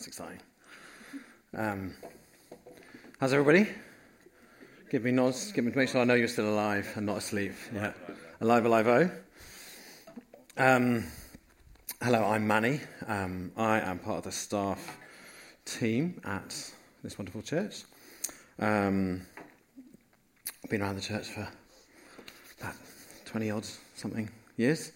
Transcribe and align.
That's 0.00 0.08
exciting. 0.08 0.40
Um, 1.54 1.94
how's 3.18 3.34
everybody? 3.34 3.68
Give 4.90 5.04
me 5.04 5.10
nods. 5.10 5.52
Give 5.52 5.62
me 5.62 5.72
make 5.74 5.90
sure 5.90 6.00
I 6.00 6.04
know 6.04 6.14
you're 6.14 6.26
still 6.26 6.48
alive 6.48 6.90
and 6.96 7.04
not 7.04 7.18
asleep. 7.18 7.52
Yeah, 7.74 7.92
alive, 8.40 8.64
alive, 8.64 8.88
oh. 8.88 9.10
Um, 10.56 11.04
hello, 12.00 12.24
I'm 12.24 12.46
Manny. 12.46 12.80
Um, 13.06 13.52
I 13.58 13.80
am 13.80 13.98
part 13.98 14.16
of 14.16 14.24
the 14.24 14.32
staff 14.32 14.96
team 15.66 16.18
at 16.24 16.72
this 17.02 17.18
wonderful 17.18 17.42
church. 17.42 17.82
Um, 18.58 19.20
been 20.70 20.80
around 20.80 20.96
the 20.96 21.02
church 21.02 21.26
for 21.28 21.46
about 22.58 22.74
20 23.26 23.50
odd 23.50 23.66
something 23.96 24.30
years. 24.56 24.92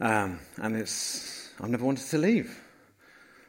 Um, 0.00 0.38
and 0.56 0.76
it's, 0.76 1.50
I've 1.60 1.68
never 1.68 1.84
wanted 1.84 2.06
to 2.06 2.16
leave. 2.16 2.58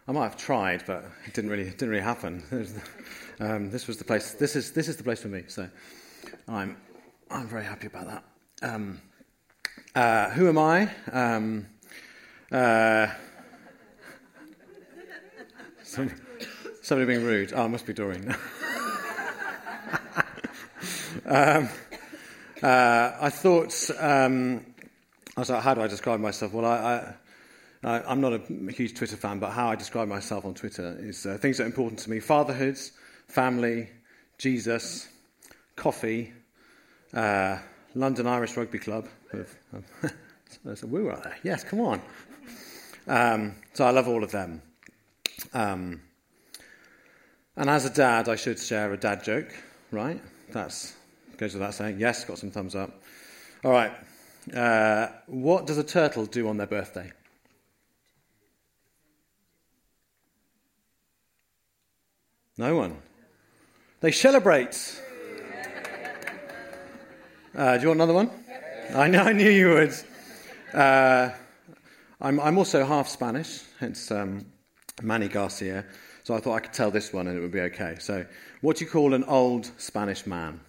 I 0.10 0.12
might 0.12 0.24
have 0.24 0.38
tried, 0.38 0.84
but 0.88 1.06
it 1.28 1.36
didn't 1.36 1.52
really, 1.52 1.66
didn't 1.66 1.90
really 1.90 2.02
happen. 2.02 2.42
um, 3.40 3.70
this 3.70 3.86
was 3.86 3.98
the 3.98 4.04
place, 4.04 4.32
this 4.32 4.56
is, 4.56 4.72
this 4.72 4.88
is 4.88 4.98
the 4.98 5.04
place 5.04 5.22
for 5.22 5.28
me. 5.28 5.44
So 5.48 5.70
I'm, 6.48 6.78
I'm 7.30 7.48
very 7.48 7.64
happy 7.64 7.86
about 7.86 8.08
that. 8.08 8.24
Um, 8.64 9.00
uh, 9.94 10.32
who 10.32 10.48
am 10.48 10.58
I? 10.58 10.90
Um, 11.12 11.68
uh, 12.52 13.06
somebody, 15.84 16.20
somebody 16.82 17.06
being 17.06 17.24
rude. 17.24 17.54
Oh, 17.54 17.66
it 17.66 17.70
must 17.70 17.86
be 17.86 17.94
Doreen. 17.94 18.36
Um, 21.26 21.70
uh, 22.64 23.12
I 23.22 23.30
thought, 23.30 23.92
um, 24.00 24.66
I 25.38 25.42
was 25.42 25.52
like, 25.52 25.62
how 25.62 25.76
do 25.76 25.82
I 25.82 25.88
describe 25.88 26.20
myself? 26.20 26.54
Well, 26.54 26.66
I, 26.66 26.76
I, 26.76 27.14
am 27.84 28.22
not 28.22 28.34
a 28.34 28.72
huge 28.72 28.96
Twitter 28.96 29.16
fan, 29.16 29.40
but 29.40 29.52
how 29.52 29.70
I 29.70 29.76
describe 29.76 30.08
myself 30.08 30.46
on 30.46 30.54
Twitter 30.54 30.98
is 31.00 31.26
uh, 31.26 31.38
things 31.38 31.58
that 31.58 31.64
are 31.64 31.68
important 31.68 32.00
to 32.02 32.10
me 32.10 32.20
fatherhood, 32.20 32.78
family, 33.28 33.90
Jesus, 34.38 35.08
coffee, 35.76 36.34
uh, 37.14 37.58
London 37.96 38.28
Irish 38.28 38.56
Rugby 38.58 38.80
Club. 38.80 39.08
There's 40.64 40.84
a 40.84 40.88
woo 40.88 41.10
out 41.12 41.24
there. 41.24 41.38
Yes, 41.44 41.64
come 41.64 41.82
on. 41.82 42.02
Um, 43.08 43.56
so 43.74 43.86
I 43.86 43.92
love 43.92 44.08
all 44.08 44.24
of 44.24 44.32
them. 44.32 44.62
Um, 45.54 46.02
and 47.56 47.70
as 47.70 47.86
a 47.86 47.90
dad, 47.90 48.30
I 48.30 48.36
should 48.36 48.60
share 48.60 48.92
a 48.94 48.98
dad 48.98 49.24
joke, 49.24 49.54
right? 49.92 50.22
That's 50.52 50.96
Goes 51.40 51.54
without 51.54 51.74
saying. 51.74 52.02
Yes, 52.02 52.26
got 52.26 52.38
some 52.38 52.52
thumbs 52.52 52.76
up. 52.76 53.02
All 53.64 53.72
right. 53.72 53.94
Uh, 54.54 55.08
what 55.28 55.66
does 55.66 55.78
a 55.78 55.86
turtle 55.86 56.26
do 56.26 56.50
on 56.50 56.58
their 56.58 56.68
birthday? 56.68 57.14
No 62.60 62.76
one. 62.76 62.98
They 64.02 64.12
celebrate. 64.12 65.02
Uh, 67.56 67.78
do 67.78 67.82
you 67.82 67.88
want 67.88 67.98
another 68.02 68.14
one? 68.14 68.30
I, 68.94 69.08
know, 69.08 69.24
I 69.24 69.32
knew 69.32 69.50
you 69.50 69.70
would. 69.70 69.94
Uh, 70.74 71.30
I'm, 72.20 72.38
I'm, 72.42 72.58
also 72.58 72.84
half 72.86 73.08
Spanish, 73.08 73.62
hence 73.80 74.12
um, 74.12 74.46
Manny 75.02 75.30
Garcia. 75.30 75.86
So 76.26 76.36
I 76.36 76.42
thought 76.42 76.56
I 76.56 76.60
could 76.60 76.74
tell 76.74 76.92
this 76.92 77.14
one 77.14 77.28
and 77.28 77.38
it 77.38 77.40
would 77.40 77.54
be 77.54 77.62
okay. 77.62 77.96
So, 77.98 78.26
what 78.60 78.76
do 78.76 78.84
you 78.84 78.92
call 78.92 79.14
an 79.14 79.24
old 79.24 79.72
Spanish 79.78 80.28
man? 80.28 80.60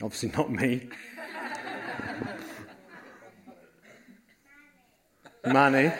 Obviously, 0.00 0.32
not 0.34 0.50
me. 0.50 0.88
Manny. 5.44 5.92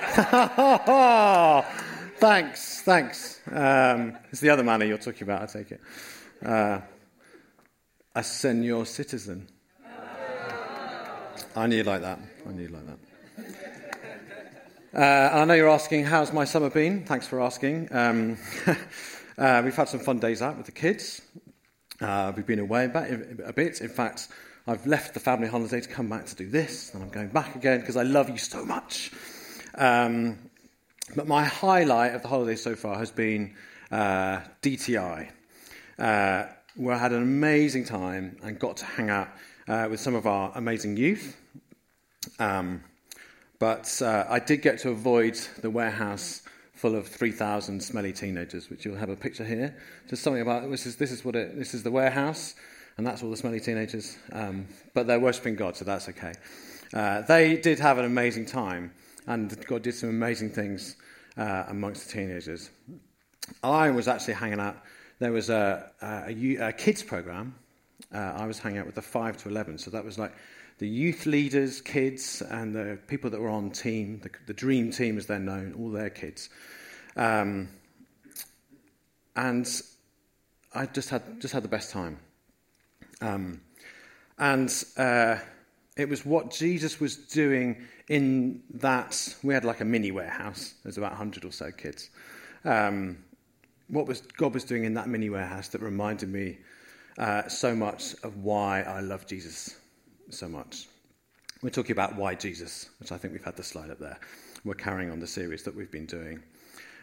thanks, 2.25 2.81
thanks. 2.81 3.41
Um, 3.53 4.17
it's 4.31 4.41
the 4.41 4.49
other 4.49 4.65
Manny 4.65 4.87
you're 4.87 4.97
talking 4.97 5.25
about, 5.25 5.43
I 5.43 5.47
take 5.47 5.73
it. 5.73 5.81
Uh, 6.43 6.81
a 8.15 8.25
senior 8.25 8.87
citizen. 8.87 9.47
I 11.55 11.67
knew 11.67 11.83
like 11.83 12.01
that. 12.01 12.19
I 12.49 12.53
knew 12.53 12.69
like 12.69 12.87
that. 12.87 12.99
Uh, 14.95 15.37
I 15.37 15.45
know 15.45 15.53
you're 15.53 15.69
asking, 15.69 16.07
how's 16.07 16.33
my 16.33 16.47
summer 16.47 16.71
been? 16.71 17.05
Thanks 17.05 17.27
for 17.27 17.43
asking. 17.43 17.89
Um, 17.91 18.39
uh, 19.37 19.61
we've 19.63 19.77
had 19.77 19.91
some 19.91 20.01
fun 20.01 20.19
days 20.19 20.41
out 20.41 20.57
with 20.57 20.65
the 20.65 20.73
kids. 20.73 21.21
Uh, 22.01 22.33
we've 22.35 22.47
been 22.47 22.59
away 22.59 22.87
a 22.87 23.53
bit. 23.53 23.83
In 23.83 23.89
fact, 23.91 24.29
I've 24.67 24.87
left 24.87 25.13
the 25.13 25.21
family 25.21 25.49
holiday 25.49 25.83
to 25.83 25.89
come 25.91 26.09
back 26.09 26.25
to 26.27 26.35
do 26.35 26.49
this, 26.49 26.95
and 26.95 27.03
I'm 27.03 27.11
going 27.11 27.29
back 27.29 27.55
again 27.55 27.81
because 27.81 27.99
I 27.99 28.03
love 28.03 28.31
you 28.31 28.39
so 28.39 28.65
much. 28.65 29.13
Um, 29.75 30.39
but 31.17 31.27
my 31.27 31.45
highlight 31.45 32.15
of 32.15 32.23
the 32.23 32.29
holiday 32.29 32.57
so 32.57 32.75
far 32.75 32.97
has 32.99 33.11
been 33.11 33.55
uh, 33.91 34.41
DTI, 34.63 35.31
uh, 35.99 36.45
where 36.77 36.95
I 36.95 36.99
had 36.99 37.13
an 37.13 37.23
amazing 37.23 37.85
time 37.85 38.37
and 38.43 38.59
got 38.59 38.79
to 38.79 38.85
hang 38.85 39.11
out 39.11 39.29
uh, 39.69 39.87
with 39.91 40.01
some 40.01 40.15
of 40.15 40.27
our 40.27 40.53
amazing 40.55 40.97
youth. 40.97 41.37
Um, 42.39 42.83
but 43.59 44.01
uh, 44.03 44.27
I 44.29 44.41
did 44.41 44.63
get 44.63 44.79
to 44.81 44.91
avoid 44.91 45.35
the 45.61 45.71
warehouse 45.71 46.43
full 46.75 46.97
of 46.97 47.07
3,000 47.07 47.81
smelly 47.83 48.13
teenagers, 48.13 48.69
which 48.69 48.85
you'll 48.85 48.97
have 48.97 49.09
a 49.09 49.17
picture 49.17 49.45
here. 49.45 49.77
Just 50.09 50.23
something 50.23 50.43
about 50.43 50.69
this 50.71 50.87
is, 50.87 50.97
this 50.97 51.13
is, 51.13 51.25
what 51.25 51.37
it, 51.37 51.57
this 51.57 51.73
is 51.73 51.83
the 51.83 51.91
warehouse, 51.91 52.55
and 52.97 53.07
that's 53.07 53.23
all 53.23 53.31
the 53.31 53.37
smelly 53.37 53.61
teenagers. 53.61 54.19
Um, 54.33 54.67
but 54.93 55.07
they're 55.07 55.21
worshipping 55.21 55.57
God, 55.57 55.77
so 55.77 55.85
that's 55.85 56.09
okay. 56.09 56.33
Uh, 56.93 57.23
they 57.23 57.57
did 57.57 57.79
have 57.79 57.99
an 57.99 58.05
amazing 58.05 58.47
time, 58.47 58.93
and 59.27 59.65
God 59.67 59.83
did 59.83 59.95
some 59.95 60.09
amazing 60.09 60.51
things 60.51 60.97
uh, 61.37 61.65
amongst 61.69 62.07
the 62.07 62.13
teenagers. 62.13 62.71
I 63.63 63.91
was 63.91 64.09
actually 64.09 64.35
hanging 64.35 64.61
out. 64.61 64.77
There 65.19 65.33
was 65.33 65.51
a, 65.51 65.91
a, 66.03 66.69
a 66.69 66.73
kids 66.73 67.03
program. 67.03 67.55
Uh, 68.13 68.19
I 68.19 68.47
was 68.47 68.59
hanging 68.59 68.79
out 68.79 68.87
with 68.87 68.95
the 68.95 69.03
5 69.03 69.37
to 69.39 69.49
11, 69.49 69.79
so 69.79 69.91
that 69.91 70.05
was 70.05 70.19
like 70.19 70.35
the 70.79 70.89
youth 70.89 71.27
leaders, 71.27 71.81
kids, 71.81 72.43
and 72.43 72.75
the 72.75 72.99
people 73.07 73.31
that 73.31 73.41
were 73.41 73.49
on 73.49 73.71
team, 73.71 74.21
the, 74.23 74.31
the 74.47 74.53
dream 74.53 74.91
team 74.91 75.17
as 75.17 75.27
they're 75.27 75.39
known, 75.39 75.75
all 75.79 75.91
their 75.91 76.11
kids. 76.11 76.51
Um, 77.17 77.69
and 79.37 79.69
I 80.75 80.87
just 80.87 81.11
had 81.11 81.41
just 81.41 81.55
had 81.55 81.63
the 81.63 81.69
best 81.69 81.91
time. 81.91 82.19
Um, 83.21 83.61
and 84.39 84.85
uh, 84.97 85.37
it 85.97 86.09
was 86.09 86.25
what 86.25 86.51
Jesus 86.51 87.01
was 87.01 87.17
doing 87.17 87.85
in 88.09 88.63
that 88.75 89.35
we 89.43 89.55
had 89.55 89.65
like 89.65 89.81
a 89.81 89.85
mini 89.85 90.11
warehouse. 90.11 90.75
There's 90.83 90.99
about 90.99 91.13
hundred 91.13 91.45
or 91.45 91.53
so 91.53 91.71
kids. 91.71 92.11
Um, 92.65 93.19
what 93.89 94.07
was 94.07 94.21
God 94.23 94.55
was 94.55 94.65
doing 94.65 94.85
in 94.85 94.95
that 94.95 95.09
mini 95.09 95.31
warehouse 95.31 95.69
that 95.69 95.83
reminded 95.83 96.31
me 96.31 96.59
uh, 97.19 97.49
so 97.49 97.75
much 97.75 98.15
of 98.23 98.37
why 98.39 98.83
I 98.83 99.01
love 99.01 99.27
Jesus 99.27 99.77
so 100.31 100.49
much. 100.49 100.89
We're 101.63 101.71
talking 101.71 101.93
about 101.93 102.17
why 102.17 102.35
Jesus, 102.35 102.91
which 102.99 103.13
I 103.13 103.19
think 103.19 103.33
we've 103.33 103.45
had 103.45 103.57
the 103.57 103.63
slide 103.63 103.91
up 103.91 103.99
there. 103.99 104.19
We're 104.65 104.75
carrying 104.75 105.11
on 105.11 105.21
the 105.21 105.27
series 105.27 105.63
that 105.65 105.75
we've 105.75 105.91
been 105.91 106.07
doing. 106.07 106.43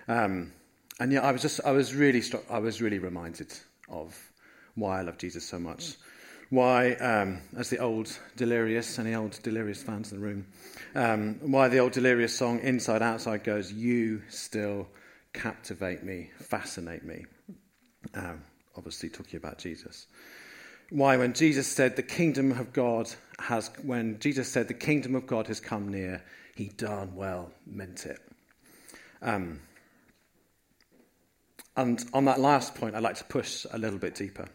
Um, 0.08 0.52
and 1.00 1.12
yeah, 1.12 1.22
I 1.22 1.32
was 1.32 1.42
just, 1.42 1.62
I 1.66 1.72
was 1.72 1.96
really 1.96 2.22
struck, 2.22 2.44
I 2.50 2.60
was 2.60 2.82
really 2.82 3.00
reminded 3.00 3.54
of 3.90 4.18
why 4.76 5.00
I 5.00 5.02
love 5.02 5.18
Jesus 5.18 5.46
so 5.46 5.58
much. 5.60 5.96
Why, 6.52 6.96
um, 6.96 7.40
as 7.56 7.70
the 7.70 7.78
old 7.78 8.20
Delirious, 8.36 9.00
any 9.00 9.16
old 9.16 9.40
Delirious 9.42 9.82
fans 9.82 10.12
in 10.12 10.20
the 10.20 10.26
room, 10.26 10.48
um, 10.96 11.36
why 11.40 11.70
the 11.70 11.78
old 11.78 11.94
Delirious 11.94 12.38
song 12.38 12.60
Inside 12.60 13.02
Outside 13.02 13.46
goes, 13.46 13.72
You 13.72 14.22
still 14.28 14.90
captivate 15.32 16.04
me, 16.04 16.30
fascinate 16.40 17.06
me. 17.06 17.24
Um, 18.14 18.42
obviously, 18.76 19.08
talking 19.08 19.38
about 19.38 19.60
Jesus. 19.60 20.08
Why, 20.90 21.16
when 21.16 21.32
Jesus 21.32 21.70
said 21.70 21.96
the 21.96 22.04
kingdom 22.04 22.52
of 22.52 22.74
God 22.74 23.10
has, 23.40 23.72
when 23.84 24.20
Jesus 24.20 24.50
said 24.50 24.68
the 24.68 24.74
kingdom 24.74 25.16
of 25.16 25.26
God 25.26 25.48
has 25.48 25.62
come 25.62 25.88
near, 25.88 26.22
he 26.54 26.66
darn 26.76 27.16
well 27.16 27.50
meant 27.66 28.06
it. 28.06 28.20
Um, 29.22 29.62
and 31.78 32.04
on 32.14 32.26
that 32.26 32.42
last 32.42 32.76
point, 32.76 32.94
I'd 32.94 33.04
like 33.04 33.16
to 33.20 33.24
push 33.24 33.66
a 33.72 33.78
little 33.78 34.00
bit 34.00 34.16
deeper. 34.16 34.50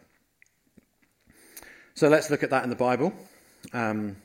So 1.97 2.11
let's 2.11 2.29
look 2.29 2.43
at 2.43 2.51
that 2.51 2.63
in 2.63 2.69
the 2.69 2.77
Bible. 2.77 3.11
Um, 3.73 4.17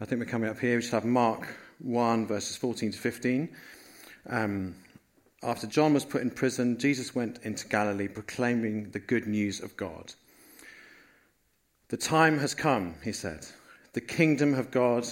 I 0.00 0.06
think 0.06 0.18
we're 0.18 0.24
coming 0.24 0.48
up 0.48 0.58
here. 0.58 0.76
We 0.76 0.82
should 0.82 0.94
have 0.94 1.04
Mark 1.04 1.46
1, 1.80 2.26
verses 2.26 2.56
14 2.56 2.90
to 2.90 2.98
15. 2.98 3.50
Um, 4.30 4.74
after 5.42 5.66
John 5.66 5.92
was 5.92 6.06
put 6.06 6.22
in 6.22 6.30
prison, 6.30 6.78
Jesus 6.78 7.14
went 7.14 7.40
into 7.42 7.68
Galilee 7.68 8.08
proclaiming 8.08 8.92
the 8.92 8.98
good 8.98 9.26
news 9.26 9.60
of 9.60 9.76
God. 9.76 10.14
The 11.88 11.98
time 11.98 12.38
has 12.38 12.54
come, 12.54 12.94
he 13.04 13.12
said. 13.12 13.46
The 13.92 14.00
kingdom 14.00 14.54
of 14.54 14.70
God 14.70 15.06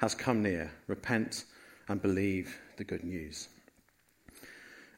has 0.00 0.14
come 0.14 0.42
near. 0.42 0.70
Repent 0.86 1.46
and 1.88 2.02
believe 2.02 2.58
the 2.76 2.84
good 2.84 3.04
news. 3.04 3.48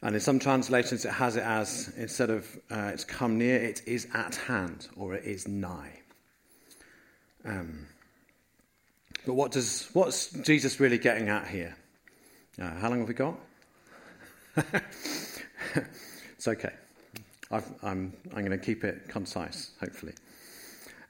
And 0.02 0.16
in 0.16 0.20
some 0.20 0.40
translations, 0.40 1.04
it 1.04 1.12
has 1.12 1.36
it 1.36 1.44
as 1.44 1.92
instead 1.96 2.28
of 2.30 2.58
uh, 2.72 2.90
it's 2.92 3.04
come 3.04 3.38
near, 3.38 3.54
it 3.54 3.82
is 3.86 4.08
at 4.14 4.34
hand 4.34 4.88
or 4.96 5.14
it 5.14 5.24
is 5.24 5.46
nigh. 5.46 6.00
Um, 7.44 7.86
but 9.26 9.34
what 9.34 9.52
does 9.52 9.88
what's 9.92 10.30
Jesus 10.30 10.80
really 10.80 10.98
getting 10.98 11.28
at 11.28 11.46
here? 11.48 11.76
Uh, 12.60 12.70
how 12.74 12.88
long 12.88 13.00
have 13.00 13.08
we 13.08 13.14
got? 13.14 13.38
It's 16.40 16.48
okay. 16.48 16.72
i 17.50 17.56
am 17.58 17.64
I'm, 17.82 18.12
I'm 18.34 18.46
going 18.46 18.58
to 18.58 18.64
keep 18.64 18.82
it 18.82 19.08
concise, 19.08 19.72
hopefully. 19.78 20.14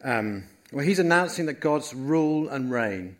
Um, 0.02 0.42
well, 0.72 0.84
he's 0.84 0.98
announcing 0.98 1.46
that 1.46 1.60
God's 1.60 1.94
rule 1.94 2.48
and 2.48 2.68
reign 2.68 3.14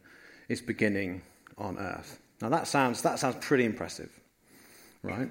is 0.49 0.61
beginning 0.61 1.23
on 1.57 1.79
earth. 1.79 2.19
Now, 2.43 2.49
that 2.49 2.67
sounds, 2.67 3.03
that 3.03 3.21
sounds 3.21 3.37
pretty 3.41 3.65
impressive, 3.65 4.11
right? 5.05 5.31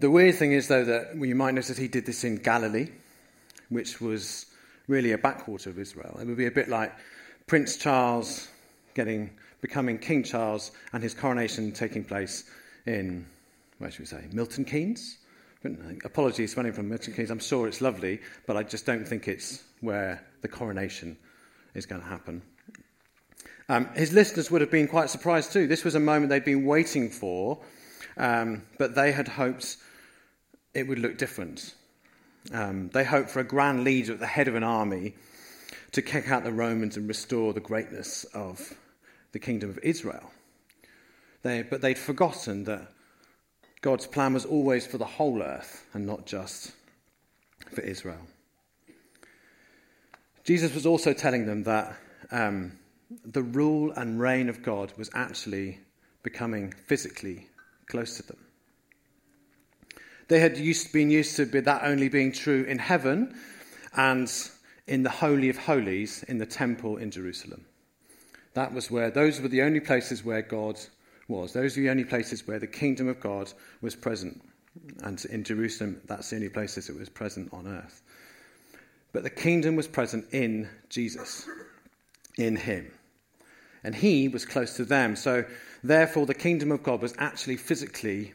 The 0.00 0.10
weird 0.10 0.34
thing 0.34 0.50
is, 0.50 0.66
though, 0.66 0.84
that 0.84 1.14
you 1.14 1.36
might 1.36 1.54
notice 1.54 1.68
that 1.68 1.78
he 1.78 1.86
did 1.86 2.04
this 2.04 2.24
in 2.24 2.34
Galilee, 2.38 2.88
which 3.68 4.00
was 4.00 4.46
really 4.88 5.12
a 5.12 5.18
backwater 5.18 5.70
of 5.70 5.78
Israel. 5.78 6.18
It 6.20 6.26
would 6.26 6.36
be 6.36 6.46
a 6.46 6.50
bit 6.50 6.68
like 6.68 6.92
Prince 7.46 7.76
Charles 7.76 8.48
getting, 8.94 9.30
becoming 9.60 9.98
King 9.98 10.24
Charles 10.24 10.72
and 10.92 11.02
his 11.02 11.14
coronation 11.14 11.70
taking 11.72 12.02
place 12.04 12.44
in, 12.86 13.26
where 13.78 13.90
should 13.90 14.00
we 14.00 14.06
say, 14.06 14.24
Milton 14.32 14.64
Keynes? 14.64 15.18
Apologies 16.04 16.54
for 16.54 16.60
anyone 16.60 16.74
from 16.76 16.88
Milton 16.88 17.14
Keynes. 17.14 17.30
I'm 17.30 17.38
sure 17.38 17.68
it's 17.68 17.80
lovely, 17.80 18.20
but 18.46 18.56
I 18.56 18.62
just 18.62 18.86
don't 18.86 19.06
think 19.06 19.28
it's 19.28 19.62
where 19.80 20.24
the 20.40 20.48
coronation 20.48 21.16
is 21.74 21.86
going 21.86 22.00
to 22.00 22.08
happen. 22.08 22.42
Um, 23.68 23.88
his 23.94 24.12
listeners 24.12 24.50
would 24.50 24.62
have 24.62 24.70
been 24.70 24.88
quite 24.88 25.10
surprised 25.10 25.52
too. 25.52 25.66
This 25.66 25.84
was 25.84 25.94
a 25.94 26.00
moment 26.00 26.30
they'd 26.30 26.44
been 26.44 26.64
waiting 26.64 27.10
for, 27.10 27.58
um, 28.16 28.62
but 28.78 28.94
they 28.94 29.12
had 29.12 29.28
hoped 29.28 29.76
it 30.74 30.88
would 30.88 30.98
look 30.98 31.18
different. 31.18 31.74
Um, 32.52 32.88
they 32.88 33.04
hoped 33.04 33.30
for 33.30 33.40
a 33.40 33.44
grand 33.44 33.84
leader 33.84 34.12
at 34.14 34.20
the 34.20 34.26
head 34.26 34.48
of 34.48 34.54
an 34.54 34.64
army 34.64 35.14
to 35.92 36.02
kick 36.02 36.30
out 36.30 36.44
the 36.44 36.52
Romans 36.52 36.96
and 36.96 37.08
restore 37.08 37.52
the 37.52 37.60
greatness 37.60 38.24
of 38.34 38.74
the 39.32 39.38
kingdom 39.38 39.70
of 39.70 39.78
Israel. 39.82 40.30
They, 41.42 41.62
but 41.62 41.80
they'd 41.80 41.98
forgotten 41.98 42.64
that 42.64 42.88
God's 43.80 44.06
plan 44.06 44.34
was 44.34 44.44
always 44.44 44.86
for 44.86 44.98
the 44.98 45.04
whole 45.04 45.42
earth 45.42 45.84
and 45.94 46.06
not 46.06 46.26
just 46.26 46.72
for 47.74 47.80
Israel. 47.82 48.26
Jesus 50.44 50.74
was 50.74 50.86
also 50.86 51.12
telling 51.12 51.46
them 51.46 51.64
that 51.64 51.96
um, 52.30 52.72
the 53.24 53.42
rule 53.42 53.92
and 53.92 54.20
reign 54.20 54.48
of 54.48 54.62
God 54.62 54.92
was 54.96 55.10
actually 55.14 55.78
becoming 56.22 56.72
physically 56.86 57.48
close 57.86 58.16
to 58.16 58.22
them. 58.22 58.47
They 60.28 60.40
had 60.40 60.58
used, 60.58 60.92
been 60.92 61.10
used 61.10 61.36
to 61.36 61.46
be 61.46 61.60
that 61.60 61.82
only 61.84 62.10
being 62.10 62.32
true 62.32 62.64
in 62.64 62.78
heaven 62.78 63.34
and 63.96 64.30
in 64.86 65.02
the 65.02 65.10
Holy 65.10 65.48
of 65.48 65.56
Holies 65.56 66.22
in 66.24 66.38
the 66.38 66.46
temple 66.46 66.98
in 66.98 67.10
Jerusalem. 67.10 67.64
That 68.52 68.74
was 68.74 68.90
where, 68.90 69.10
those 69.10 69.40
were 69.40 69.48
the 69.48 69.62
only 69.62 69.80
places 69.80 70.24
where 70.24 70.42
God 70.42 70.78
was. 71.28 71.54
Those 71.54 71.76
were 71.76 71.82
the 71.82 71.90
only 71.90 72.04
places 72.04 72.46
where 72.46 72.58
the 72.58 72.66
kingdom 72.66 73.08
of 73.08 73.20
God 73.20 73.52
was 73.80 73.96
present. 73.96 74.42
And 75.02 75.22
in 75.26 75.44
Jerusalem, 75.44 76.00
that's 76.06 76.30
the 76.30 76.36
only 76.36 76.48
places 76.50 76.90
it 76.90 76.98
was 76.98 77.08
present 77.08 77.52
on 77.52 77.66
earth. 77.66 78.02
But 79.12 79.22
the 79.22 79.30
kingdom 79.30 79.76
was 79.76 79.88
present 79.88 80.26
in 80.32 80.68
Jesus, 80.90 81.48
in 82.36 82.56
Him. 82.56 82.90
And 83.82 83.94
He 83.94 84.28
was 84.28 84.44
close 84.44 84.76
to 84.76 84.84
them. 84.84 85.16
So, 85.16 85.44
therefore, 85.82 86.26
the 86.26 86.34
kingdom 86.34 86.70
of 86.70 86.82
God 86.82 87.00
was 87.00 87.14
actually 87.18 87.56
physically 87.56 88.34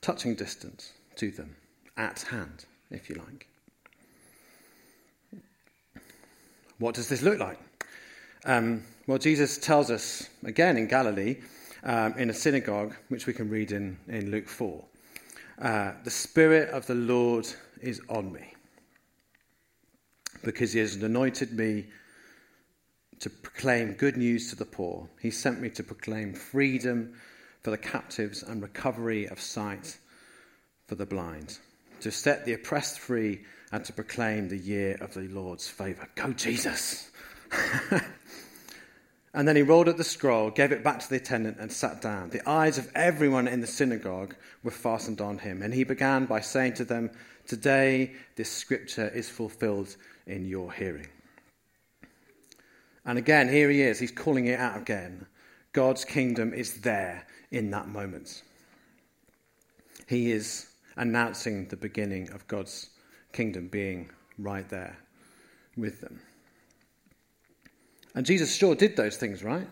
touching 0.00 0.34
distance 0.34 0.92
to 1.16 1.30
them, 1.30 1.56
at 1.96 2.22
hand, 2.22 2.64
if 2.90 3.08
you 3.08 3.16
like. 3.16 3.48
What 6.78 6.94
does 6.94 7.08
this 7.08 7.22
look 7.22 7.38
like? 7.38 7.58
Um, 8.44 8.84
well, 9.06 9.18
Jesus 9.18 9.58
tells 9.58 9.90
us 9.90 10.28
again 10.44 10.76
in 10.76 10.86
Galilee, 10.86 11.36
um, 11.84 12.14
in 12.18 12.30
a 12.30 12.34
synagogue, 12.34 12.94
which 13.08 13.26
we 13.26 13.32
can 13.32 13.48
read 13.48 13.72
in, 13.72 13.96
in 14.08 14.30
Luke 14.30 14.48
4. 14.48 14.84
Uh, 15.60 15.92
the 16.04 16.10
Spirit 16.10 16.68
of 16.70 16.86
the 16.86 16.94
Lord 16.94 17.46
is 17.80 18.00
on 18.08 18.32
me 18.32 18.52
because 20.44 20.72
he 20.72 20.80
has 20.80 20.96
anointed 20.96 21.52
me 21.52 21.86
to 23.20 23.30
proclaim 23.30 23.94
good 23.94 24.16
news 24.16 24.50
to 24.50 24.56
the 24.56 24.64
poor. 24.64 25.08
He 25.20 25.30
sent 25.30 25.60
me 25.60 25.70
to 25.70 25.82
proclaim 25.82 26.34
freedom 26.34 27.14
for 27.62 27.70
the 27.70 27.78
captives 27.78 28.42
and 28.42 28.62
recovery 28.62 29.26
of 29.26 29.40
sight 29.40 29.96
for 30.86 30.94
the 30.94 31.06
blind, 31.06 31.58
to 32.00 32.10
set 32.10 32.44
the 32.44 32.52
oppressed 32.54 32.98
free 32.98 33.44
and 33.72 33.84
to 33.84 33.92
proclaim 33.92 34.48
the 34.48 34.58
year 34.58 34.96
of 35.00 35.14
the 35.14 35.28
Lord's 35.28 35.68
favour. 35.68 36.08
Go, 36.14 36.32
Jesus! 36.32 37.10
and 39.34 39.48
then 39.48 39.56
he 39.56 39.62
rolled 39.62 39.88
up 39.88 39.96
the 39.96 40.04
scroll, 40.04 40.50
gave 40.50 40.72
it 40.72 40.84
back 40.84 41.00
to 41.00 41.08
the 41.08 41.16
attendant, 41.16 41.58
and 41.58 41.70
sat 41.70 42.00
down. 42.00 42.30
The 42.30 42.48
eyes 42.48 42.78
of 42.78 42.90
everyone 42.94 43.48
in 43.48 43.60
the 43.60 43.66
synagogue 43.66 44.36
were 44.62 44.70
fastened 44.70 45.20
on 45.20 45.38
him, 45.38 45.62
and 45.62 45.74
he 45.74 45.84
began 45.84 46.26
by 46.26 46.40
saying 46.40 46.74
to 46.74 46.84
them, 46.84 47.10
Today 47.46 48.12
this 48.34 48.50
scripture 48.50 49.08
is 49.08 49.28
fulfilled 49.28 49.96
in 50.26 50.46
your 50.46 50.72
hearing. 50.72 51.08
And 53.04 53.18
again, 53.18 53.48
here 53.48 53.70
he 53.70 53.82
is. 53.82 54.00
He's 54.00 54.10
calling 54.10 54.46
it 54.46 54.58
out 54.58 54.76
again. 54.76 55.26
God's 55.72 56.04
kingdom 56.04 56.52
is 56.52 56.80
there 56.80 57.24
in 57.52 57.70
that 57.70 57.86
moment. 57.86 58.42
He 60.08 60.32
is 60.32 60.66
announcing 60.96 61.68
the 61.68 61.76
beginning 61.76 62.30
of 62.30 62.46
God's 62.48 62.90
kingdom 63.32 63.68
being 63.68 64.10
right 64.38 64.68
there 64.68 64.96
with 65.76 66.00
them. 66.00 66.20
And 68.14 68.24
Jesus 68.24 68.54
sure 68.54 68.74
did 68.74 68.96
those 68.96 69.16
things, 69.16 69.44
right? 69.44 69.68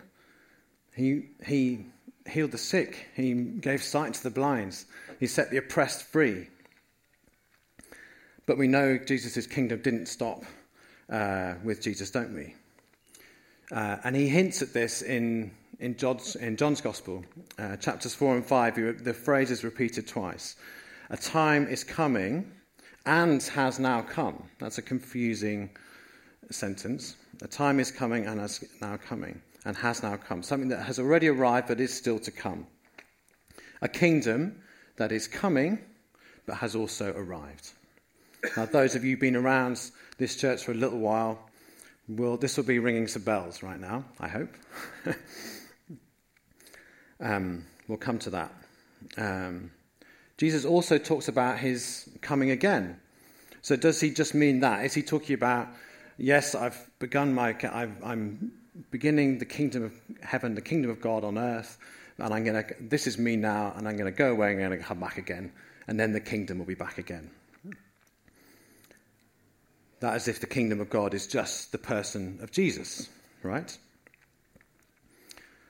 He, 0.95 1.29
he 1.45 1.87
healed 2.29 2.51
the 2.51 2.57
sick, 2.57 3.07
he 3.15 3.33
gave 3.33 3.83
sight 3.83 4.13
to 4.13 4.23
the 4.23 4.29
blind, 4.29 4.83
he 5.19 5.27
set 5.27 5.51
the 5.51 5.57
oppressed 5.57 6.03
free. 6.03 6.47
But 8.45 8.57
we 8.57 8.67
know 8.67 8.97
Jesus' 8.97 9.47
kingdom 9.47 9.81
didn't 9.81 10.05
stop 10.05 10.43
uh, 11.09 11.55
with 11.63 11.81
Jesus, 11.81 12.11
don't 12.11 12.33
we? 12.33 12.55
Uh, 13.71 13.97
and 14.03 14.15
he 14.15 14.27
hints 14.27 14.61
at 14.61 14.73
this 14.73 15.01
in, 15.01 15.51
in, 15.79 15.97
John's, 15.97 16.35
in 16.35 16.55
John's 16.55 16.81
Gospel, 16.81 17.25
uh, 17.57 17.77
chapters 17.77 18.13
4 18.13 18.35
and 18.35 18.45
5. 18.45 19.03
The 19.03 19.13
phrase 19.13 19.49
is 19.49 19.63
repeated 19.63 20.07
twice. 20.07 20.55
A 21.09 21.17
time 21.17 21.67
is 21.67 21.83
coming 21.83 22.51
and 23.05 23.41
has 23.43 23.79
now 23.79 24.01
come. 24.01 24.43
That's 24.59 24.77
a 24.77 24.81
confusing 24.81 25.69
sentence. 26.49 27.15
A 27.41 27.47
time 27.47 27.79
is 27.79 27.91
coming 27.91 28.25
and 28.25 28.39
has 28.39 28.63
now 28.81 28.97
coming 28.97 29.41
and 29.65 29.75
has 29.77 30.01
now 30.01 30.17
come. 30.17 30.41
Something 30.41 30.69
that 30.69 30.83
has 30.83 30.99
already 30.99 31.27
arrived 31.27 31.67
but 31.67 31.79
is 31.79 31.93
still 31.93 32.19
to 32.19 32.31
come. 32.31 32.65
A 33.81 33.87
kingdom 33.87 34.61
that 34.97 35.11
is 35.11 35.27
coming 35.27 35.79
but 36.45 36.55
has 36.55 36.75
also 36.75 37.13
arrived. 37.13 37.71
Now, 38.55 38.65
those 38.65 38.95
of 38.95 39.03
you 39.03 39.11
who've 39.11 39.19
been 39.19 39.35
around 39.35 39.91
this 40.17 40.35
church 40.35 40.63
for 40.63 40.71
a 40.71 40.75
little 40.75 40.99
while, 40.99 41.49
will, 42.07 42.37
this 42.37 42.57
will 42.57 42.63
be 42.63 42.79
ringing 42.79 43.07
some 43.07 43.23
bells 43.23 43.63
right 43.63 43.79
now, 43.79 44.05
I 44.19 44.27
hope. 44.27 44.53
um, 47.19 47.65
we'll 47.87 47.97
come 47.97 48.19
to 48.19 48.29
that. 48.29 48.53
Um, 49.17 49.71
Jesus 50.37 50.65
also 50.65 50.97
talks 50.97 51.27
about 51.27 51.59
his 51.59 52.09
coming 52.21 52.51
again. 52.51 52.99
So, 53.61 53.75
does 53.75 54.01
he 54.01 54.11
just 54.11 54.35
mean 54.35 54.59
that? 54.59 54.85
Is 54.85 54.93
he 54.93 55.01
talking 55.01 55.33
about, 55.33 55.69
yes, 56.17 56.55
I've 56.55 56.77
begun 56.99 57.33
my, 57.33 57.55
i 57.63 57.87
am 58.03 58.51
beginning 58.91 59.39
the 59.39 59.45
kingdom 59.45 59.83
of 59.83 59.93
heaven, 60.21 60.53
the 60.55 60.61
kingdom 60.61 60.91
of 60.91 60.99
God 60.99 61.23
on 61.23 61.37
earth, 61.37 61.77
and 62.17 62.33
I'm 62.33 62.43
going 62.43 62.63
to, 62.63 62.75
this 62.79 63.07
is 63.07 63.17
me 63.17 63.37
now, 63.37 63.73
and 63.75 63.87
I'm 63.87 63.97
going 63.97 64.11
to 64.11 64.17
go 64.17 64.31
away 64.31 64.51
and 64.51 64.61
I'm 64.61 64.69
going 64.69 64.81
to 64.81 64.85
come 64.85 64.99
back 64.99 65.17
again, 65.17 65.51
and 65.87 65.99
then 65.99 66.11
the 66.11 66.19
kingdom 66.19 66.59
will 66.59 66.65
be 66.65 66.75
back 66.75 66.97
again. 66.97 67.31
That 70.01 70.17
is 70.17 70.27
if 70.27 70.41
the 70.41 70.47
kingdom 70.47 70.81
of 70.81 70.89
God 70.89 71.13
is 71.13 71.25
just 71.25 71.71
the 71.71 71.77
person 71.77 72.39
of 72.41 72.51
Jesus, 72.51 73.09
right? 73.41 73.75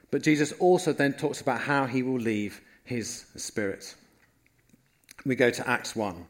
But 0.09 0.23
Jesus 0.23 0.51
also 0.53 0.91
then 0.91 1.13
talks 1.13 1.39
about 1.39 1.61
how 1.61 1.85
he 1.85 2.01
will 2.01 2.19
leave 2.19 2.61
his 2.83 3.25
spirit 3.35 3.95
we 5.25 5.35
go 5.35 5.49
to 5.49 5.67
Acts 5.67 5.95
1. 5.95 6.27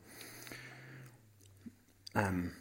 Um, 2.16 2.52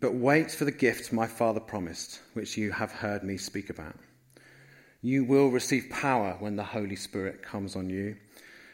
but 0.00 0.14
wait 0.14 0.50
for 0.50 0.64
the 0.64 0.72
gift 0.72 1.12
my 1.12 1.26
Father 1.26 1.60
promised, 1.60 2.20
which 2.34 2.56
you 2.56 2.72
have 2.72 2.90
heard 2.90 3.22
me 3.22 3.36
speak 3.36 3.70
about. 3.70 3.94
You 5.02 5.24
will 5.24 5.50
receive 5.50 5.88
power 5.90 6.36
when 6.40 6.56
the 6.56 6.64
Holy 6.64 6.96
Spirit 6.96 7.42
comes 7.42 7.76
on 7.76 7.88
you, 7.88 8.16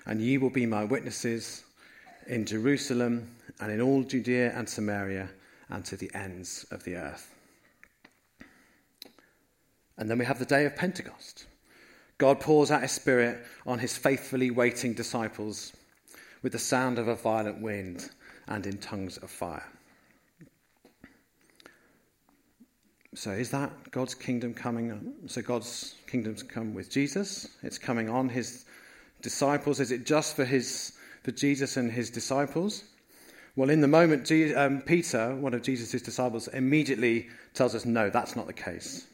and 0.07 0.23
you 0.23 0.40
will 0.40 0.50
be 0.50 0.64
my 0.64 0.85
witnesses 0.85 1.64
in 2.26 2.47
Jerusalem 2.47 3.37
and 3.61 3.71
in 3.71 3.83
all 3.83 4.02
Judea 4.02 4.57
and 4.57 4.68
Samaria 4.68 5.28
and 5.68 5.85
to 5.85 5.97
the 5.97 6.11
ends 6.14 6.64
of 6.71 6.85
the 6.85 6.97
earth. 6.97 7.35
And 9.99 10.09
then 10.09 10.18
we 10.18 10.25
have 10.25 10.38
the 10.38 10.47
day 10.47 10.64
of 10.64 10.76
Pentecost. 10.76 11.47
God 12.16 12.40
pours 12.40 12.71
out 12.71 12.83
his 12.83 12.92
Spirit 12.92 13.45
on 13.66 13.78
his 13.78 13.97
faithfully 13.97 14.50
waiting 14.50 14.95
disciples 14.95 15.73
with 16.42 16.52
the 16.52 16.59
sound 16.59 16.99
of 16.99 17.09
a 17.09 17.14
violent 17.14 17.61
wind 17.61 18.11
and 18.47 18.66
in 18.66 18.78
tongues 18.78 19.16
of 19.18 19.30
fire. 19.30 19.66
So, 23.14 23.30
is 23.33 23.50
that 23.50 23.90
God's 23.90 24.14
kingdom 24.14 24.54
coming? 24.54 25.14
So, 25.26 25.42
God's 25.42 25.97
kingdom's 26.07 26.42
come 26.42 26.75
with 26.75 26.90
Jesus. 26.90 27.49
It's 27.62 27.78
coming 27.78 28.09
on 28.09 28.28
his 28.28 28.64
disciples. 29.23 29.80
Is 29.80 29.90
it 29.90 30.07
just 30.07 30.37
for 30.37 30.45
his 30.45 30.92
for 31.25 31.33
Jesus 31.33 31.76
and 31.76 31.90
his 31.90 32.11
disciples? 32.11 32.85
Well, 33.57 33.71
in 33.71 33.80
the 33.80 33.88
moment, 33.88 34.30
um, 34.57 34.83
Peter, 34.83 35.35
one 35.35 35.52
of 35.52 35.62
Jesus' 35.62 36.00
disciples, 36.00 36.47
immediately 36.49 37.28
tells 37.54 37.75
us 37.75 37.85
no, 37.85 38.09
that's 38.09 38.37
not 38.37 38.47
the 38.47 38.52
case. 38.52 39.09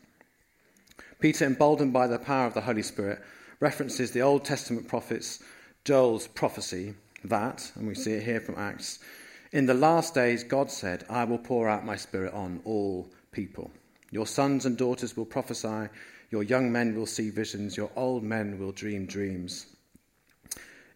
Peter, 1.18 1.46
emboldened 1.46 1.94
by 1.94 2.06
the 2.06 2.18
power 2.18 2.46
of 2.46 2.52
the 2.52 2.60
Holy 2.60 2.82
Spirit, 2.82 3.22
references 3.60 4.10
the 4.10 4.20
Old 4.20 4.44
Testament 4.44 4.86
prophets 4.86 5.42
Joel's 5.84 6.26
prophecy 6.26 6.94
that, 7.24 7.70
and 7.74 7.86
we 7.86 7.94
see 7.94 8.12
it 8.12 8.22
here 8.22 8.40
from 8.40 8.56
Acts, 8.56 8.98
in 9.52 9.66
the 9.66 9.74
last 9.74 10.14
days 10.14 10.42
God 10.42 10.70
said, 10.70 11.04
I 11.08 11.24
will 11.24 11.38
pour 11.38 11.68
out 11.68 11.84
my 11.84 11.96
spirit 11.96 12.34
on 12.34 12.60
all 12.64 13.08
people. 13.32 13.70
Your 14.10 14.26
sons 14.26 14.66
and 14.66 14.76
daughters 14.76 15.16
will 15.16 15.24
prophesy, 15.24 15.88
your 16.30 16.42
young 16.42 16.72
men 16.72 16.96
will 16.96 17.06
see 17.06 17.30
visions, 17.30 17.76
your 17.76 17.90
old 17.96 18.22
men 18.22 18.58
will 18.58 18.72
dream 18.72 19.06
dreams. 19.06 19.66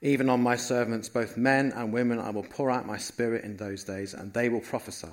Even 0.02 0.28
on 0.28 0.40
my 0.40 0.56
servants, 0.56 1.08
both 1.08 1.36
men 1.36 1.72
and 1.74 1.92
women, 1.92 2.18
I 2.18 2.30
will 2.30 2.44
pour 2.44 2.70
out 2.70 2.86
my 2.86 2.98
spirit 2.98 3.44
in 3.44 3.56
those 3.56 3.84
days, 3.84 4.14
and 4.14 4.32
they 4.32 4.48
will 4.48 4.60
prophesy. 4.60 5.08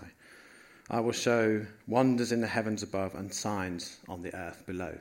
I 0.89 0.99
will 0.99 1.11
show 1.11 1.65
wonders 1.87 2.31
in 2.31 2.41
the 2.41 2.47
heavens 2.47 2.83
above 2.83 3.15
and 3.15 3.33
signs 3.33 3.97
on 4.07 4.21
the 4.21 4.35
earth 4.35 4.63
below. 4.67 4.95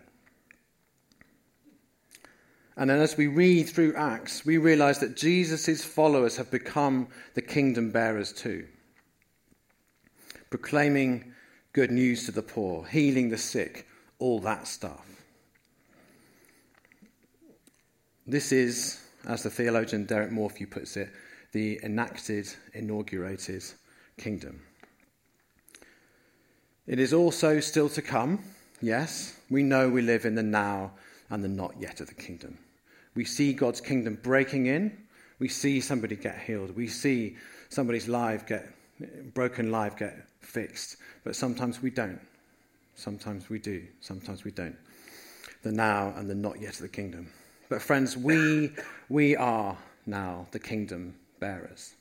And 2.76 2.90
then 2.90 3.00
as 3.00 3.16
we 3.16 3.28
read 3.28 3.69
through 3.69 3.95
Acts, 3.95 4.45
we 4.45 4.59
realize 4.59 4.99
that 4.99 5.16
Jesus' 5.16 5.85
followers 5.85 6.37
have 6.37 6.50
become 6.50 7.09
the 7.35 7.43
kingdom 7.43 7.90
bearers 7.90 8.33
too, 8.33 8.66
proclaiming 10.50 11.33
good 11.73 11.93
news 11.93 12.26
to 12.26 12.33
the 12.33 12.43
poor, 12.43 12.85
healing 12.85 13.28
the 13.28 13.38
sick, 13.38 13.87
all 14.19 14.40
that 14.40 14.66
stuff. 14.66 15.07
This 18.26 18.52
is, 18.52 19.00
as 19.26 19.43
the 19.43 19.50
theologian 19.50 20.04
Derek 20.04 20.33
Morphew 20.33 20.66
puts 20.66 20.97
it, 20.97 21.11
the 21.52 21.78
enacted, 21.85 22.49
inaugurated 22.73 23.62
kingdom. 24.19 24.61
It 26.87 26.99
is 26.99 27.12
also 27.12 27.61
still 27.61 27.88
to 27.90 28.02
come, 28.02 28.40
yes. 28.83 29.38
We 29.49 29.62
know 29.62 29.88
we 29.88 30.02
live 30.02 30.25
in 30.25 30.35
the 30.35 30.43
now 30.43 30.93
and 31.31 31.45
the 31.45 31.49
not 31.49 31.75
yet 31.78 32.00
of 32.00 32.09
the 32.09 32.14
kingdom. 32.14 32.59
We 33.14 33.25
see 33.25 33.52
God's 33.52 33.80
kingdom 33.80 34.18
breaking 34.23 34.66
in. 34.66 34.97
We 35.38 35.49
see 35.49 35.80
somebody 35.80 36.16
get 36.16 36.38
healed. 36.38 36.75
We 36.76 36.88
see 36.88 37.37
somebody's 37.68 38.09
life 38.09 38.47
get 38.47 38.68
broken 39.35 39.71
life 39.71 39.97
get 39.97 40.26
fixed. 40.40 40.97
But 41.25 41.37
sometimes 41.37 41.83
we 41.83 41.90
don't. 41.90 42.21
Sometimes 42.94 43.49
we 43.49 43.59
do. 43.59 43.83
Sometimes 44.00 44.44
we 44.44 44.50
don't. 44.50 44.76
The 45.62 45.73
now 45.73 46.12
and 46.16 46.28
the 46.28 46.35
not 46.35 46.61
yet 46.61 46.75
of 46.75 46.83
the 46.83 46.88
kingdom. 46.88 47.30
But 47.68 47.83
friends, 47.83 48.16
we 48.16 48.73
we 49.09 49.37
are 49.37 49.76
now 50.06 50.47
the 50.50 50.59
kingdom 50.59 51.14
bearers. 51.40 51.94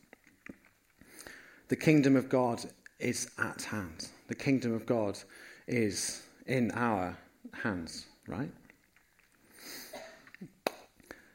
The 1.69 1.75
kingdom 1.75 2.15
of 2.15 2.29
God 2.29 2.63
is 2.99 3.31
at 3.37 3.63
hand. 3.63 4.09
The 4.27 4.35
kingdom 4.35 4.73
of 4.73 4.85
God 4.85 5.17
is 5.67 6.23
in 6.45 6.71
our 6.71 7.17
hands, 7.53 8.05
right? 8.27 8.51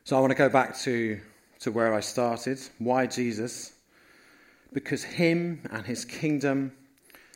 So 0.08 0.16
I 0.16 0.20
want 0.20 0.30
to 0.30 0.38
go 0.38 0.48
back 0.48 0.74
to, 0.78 1.20
to 1.60 1.70
where 1.70 1.92
I 1.92 2.00
started. 2.00 2.58
Why 2.78 3.06
Jesus? 3.06 3.74
Because 4.72 5.04
him 5.04 5.60
and 5.70 5.84
his 5.84 6.06
kingdom 6.06 6.72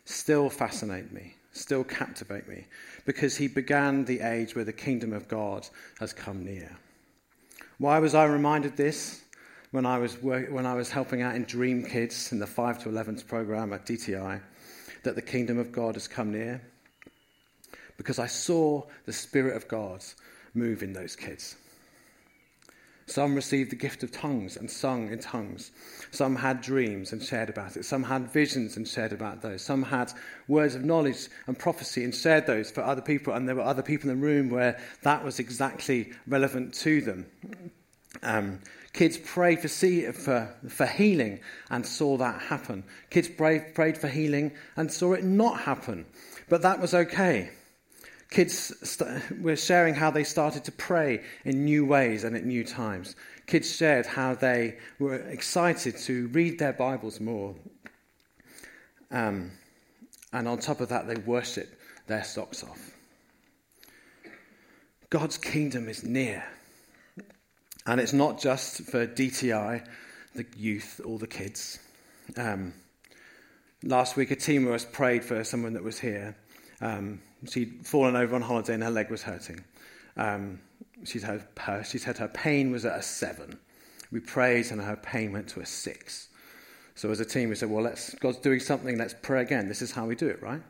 still 0.06 0.48
fascinate 0.48 1.12
me, 1.12 1.34
still 1.52 1.84
captivate 1.84 2.48
me, 2.48 2.64
because 3.04 3.36
he 3.36 3.46
began 3.46 4.06
the 4.06 4.20
age 4.20 4.56
where 4.56 4.64
the 4.64 4.72
kingdom 4.72 5.12
of 5.12 5.28
God 5.28 5.68
has 6.00 6.14
come 6.14 6.46
near. 6.46 6.74
Why 7.76 7.98
was 7.98 8.14
I 8.14 8.24
reminded 8.24 8.74
this 8.74 9.20
when 9.72 9.84
I 9.84 9.98
was, 9.98 10.14
when 10.22 10.64
I 10.64 10.72
was 10.72 10.88
helping 10.88 11.20
out 11.20 11.34
in 11.34 11.44
Dream 11.44 11.84
Kids 11.84 12.32
in 12.32 12.38
the 12.38 12.46
5 12.46 12.84
to 12.84 12.88
11s 12.88 13.26
program 13.26 13.74
at 13.74 13.84
DTI, 13.84 14.40
that 15.02 15.14
the 15.14 15.20
kingdom 15.20 15.58
of 15.58 15.72
God 15.72 15.94
has 15.94 16.08
come 16.08 16.32
near? 16.32 16.62
Because 17.98 18.18
I 18.18 18.28
saw 18.28 18.84
the 19.04 19.12
Spirit 19.12 19.56
of 19.56 19.68
God 19.68 20.02
move 20.54 20.82
in 20.82 20.94
those 20.94 21.14
kids. 21.16 21.56
Some 23.06 23.34
received 23.34 23.70
the 23.70 23.76
gift 23.76 24.02
of 24.02 24.12
tongues 24.12 24.56
and 24.56 24.70
sung 24.70 25.10
in 25.10 25.18
tongues. 25.18 25.70
Some 26.10 26.36
had 26.36 26.60
dreams 26.60 27.12
and 27.12 27.22
shared 27.22 27.48
about 27.48 27.76
it. 27.76 27.84
Some 27.84 28.04
had 28.04 28.32
visions 28.32 28.76
and 28.76 28.86
shared 28.86 29.12
about 29.12 29.42
those. 29.42 29.62
Some 29.62 29.82
had 29.82 30.12
words 30.48 30.74
of 30.74 30.84
knowledge 30.84 31.28
and 31.46 31.58
prophecy 31.58 32.04
and 32.04 32.14
shared 32.14 32.46
those 32.46 32.70
for 32.70 32.82
other 32.82 33.02
people. 33.02 33.32
And 33.34 33.48
there 33.48 33.56
were 33.56 33.62
other 33.62 33.82
people 33.82 34.10
in 34.10 34.20
the 34.20 34.24
room 34.24 34.50
where 34.50 34.78
that 35.02 35.24
was 35.24 35.38
exactly 35.38 36.12
relevant 36.26 36.74
to 36.74 37.00
them. 37.00 37.26
Um, 38.22 38.60
kids 38.92 39.18
prayed 39.18 39.60
for, 39.60 39.68
see, 39.68 40.10
for, 40.12 40.54
for 40.68 40.86
healing 40.86 41.40
and 41.70 41.84
saw 41.84 42.16
that 42.18 42.42
happen. 42.42 42.84
Kids 43.10 43.28
prayed, 43.28 43.74
prayed 43.74 43.98
for 43.98 44.08
healing 44.08 44.52
and 44.76 44.92
saw 44.92 45.14
it 45.14 45.24
not 45.24 45.60
happen. 45.60 46.06
But 46.48 46.62
that 46.62 46.80
was 46.80 46.94
okay 46.94 47.50
Kids 48.32 48.72
st- 48.88 49.42
were 49.42 49.56
sharing 49.56 49.94
how 49.94 50.10
they 50.10 50.24
started 50.24 50.64
to 50.64 50.72
pray 50.72 51.22
in 51.44 51.66
new 51.66 51.84
ways 51.84 52.24
and 52.24 52.34
at 52.34 52.46
new 52.46 52.64
times. 52.64 53.14
Kids 53.46 53.70
shared 53.76 54.06
how 54.06 54.34
they 54.34 54.78
were 54.98 55.16
excited 55.16 55.98
to 55.98 56.28
read 56.28 56.58
their 56.58 56.72
Bibles 56.72 57.20
more. 57.20 57.54
Um, 59.10 59.50
and 60.32 60.48
on 60.48 60.58
top 60.60 60.80
of 60.80 60.88
that, 60.88 61.06
they 61.06 61.16
worshiped 61.16 61.76
their 62.06 62.24
socks 62.24 62.64
off. 62.64 62.92
God's 65.10 65.36
kingdom 65.36 65.86
is 65.86 66.02
near. 66.02 66.42
And 67.84 68.00
it's 68.00 68.14
not 68.14 68.40
just 68.40 68.80
for 68.84 69.06
DTI, 69.06 69.86
the 70.34 70.46
youth, 70.56 71.02
or 71.04 71.18
the 71.18 71.26
kids. 71.26 71.78
Um, 72.38 72.72
last 73.82 74.16
week, 74.16 74.30
a 74.30 74.36
team 74.36 74.66
of 74.66 74.72
us 74.72 74.86
prayed 74.86 75.22
for 75.22 75.44
someone 75.44 75.74
that 75.74 75.84
was 75.84 75.98
here. 75.98 76.34
Um, 76.80 77.20
she'd 77.50 77.86
fallen 77.86 78.16
over 78.16 78.34
on 78.34 78.42
holiday 78.42 78.74
and 78.74 78.82
her 78.82 78.90
leg 78.90 79.10
was 79.10 79.22
hurting. 79.22 79.64
Um, 80.16 80.60
she'd, 81.04 81.22
had 81.22 81.44
her, 81.58 81.84
she 81.84 81.98
said 81.98 82.18
her 82.18 82.28
pain 82.28 82.70
was 82.70 82.84
at 82.84 82.98
a 82.98 83.02
seven. 83.02 83.58
We 84.10 84.20
prayed 84.20 84.70
and 84.70 84.80
her 84.80 84.96
pain 84.96 85.32
went 85.32 85.48
to 85.48 85.60
a 85.60 85.66
six. 85.66 86.28
So 86.94 87.10
as 87.10 87.20
a 87.20 87.24
team, 87.24 87.48
we 87.48 87.54
said, 87.54 87.70
well, 87.70 87.82
let's, 87.82 88.14
God's 88.14 88.38
doing 88.38 88.60
something, 88.60 88.98
let's 88.98 89.14
pray 89.22 89.42
again. 89.42 89.68
This 89.68 89.82
is 89.82 89.90
how 89.92 90.06
we 90.06 90.14
do 90.14 90.28
it, 90.28 90.42
right? 90.42 90.60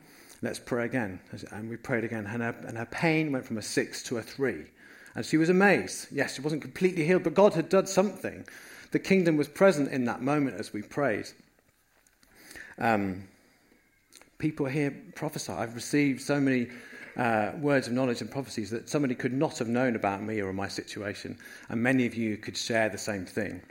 Let's 0.41 0.59
pray 0.59 0.85
again. 0.85 1.21
And 1.51 1.69
we 1.69 1.77
prayed 1.77 2.05
again. 2.05 2.27
And 2.27 2.43
her, 2.43 2.55
and 2.67 2.79
her 2.79 2.87
pain 2.87 3.33
went 3.33 3.45
from 3.45 3.59
a 3.59 3.63
six 3.63 4.03
to 4.05 4.19
a 4.19 4.23
three. 4.23 4.67
And 5.15 5.27
she 5.27 5.37
was 5.37 5.49
amazed. 5.49 6.09
Yes, 6.11 6.37
she 6.37 6.41
wasn't 6.41 6.63
completely 6.63 7.05
healed, 7.05 7.23
but 7.23 7.35
God 7.35 7.55
had 7.55 7.69
done 7.69 7.87
something. 7.87 8.45
The 8.93 8.99
kingdom 8.99 9.37
was 9.37 9.49
present 9.49 9.91
in 9.91 10.05
that 10.07 10.23
moment 10.23 10.59
as 10.59 10.73
we 10.73 10.83
prayed. 10.83 11.27
Um, 12.79 13.29
people 14.43 14.67
here 14.67 14.93
prophesy. 15.15 15.53
I've 15.53 15.77
received 15.77 16.21
so 16.21 16.41
many 16.41 16.67
uh, 17.17 17.53
words 17.61 17.87
of 17.87 17.93
knowledge 17.93 18.23
and 18.23 18.29
prophecies 18.29 18.71
that 18.71 18.89
somebody 18.89 19.15
could 19.15 19.33
not 19.33 19.57
have 19.59 19.69
known 19.69 19.95
about 19.95 20.21
me 20.21 20.43
or 20.43 20.53
my 20.53 20.67
situation, 20.67 21.39
and 21.69 21.81
many 21.81 22.07
of 22.07 22.17
you 22.17 22.37
could 22.37 22.57
share 22.57 22.89
the 22.89 22.99
same 22.99 23.25
thing. 23.25 23.63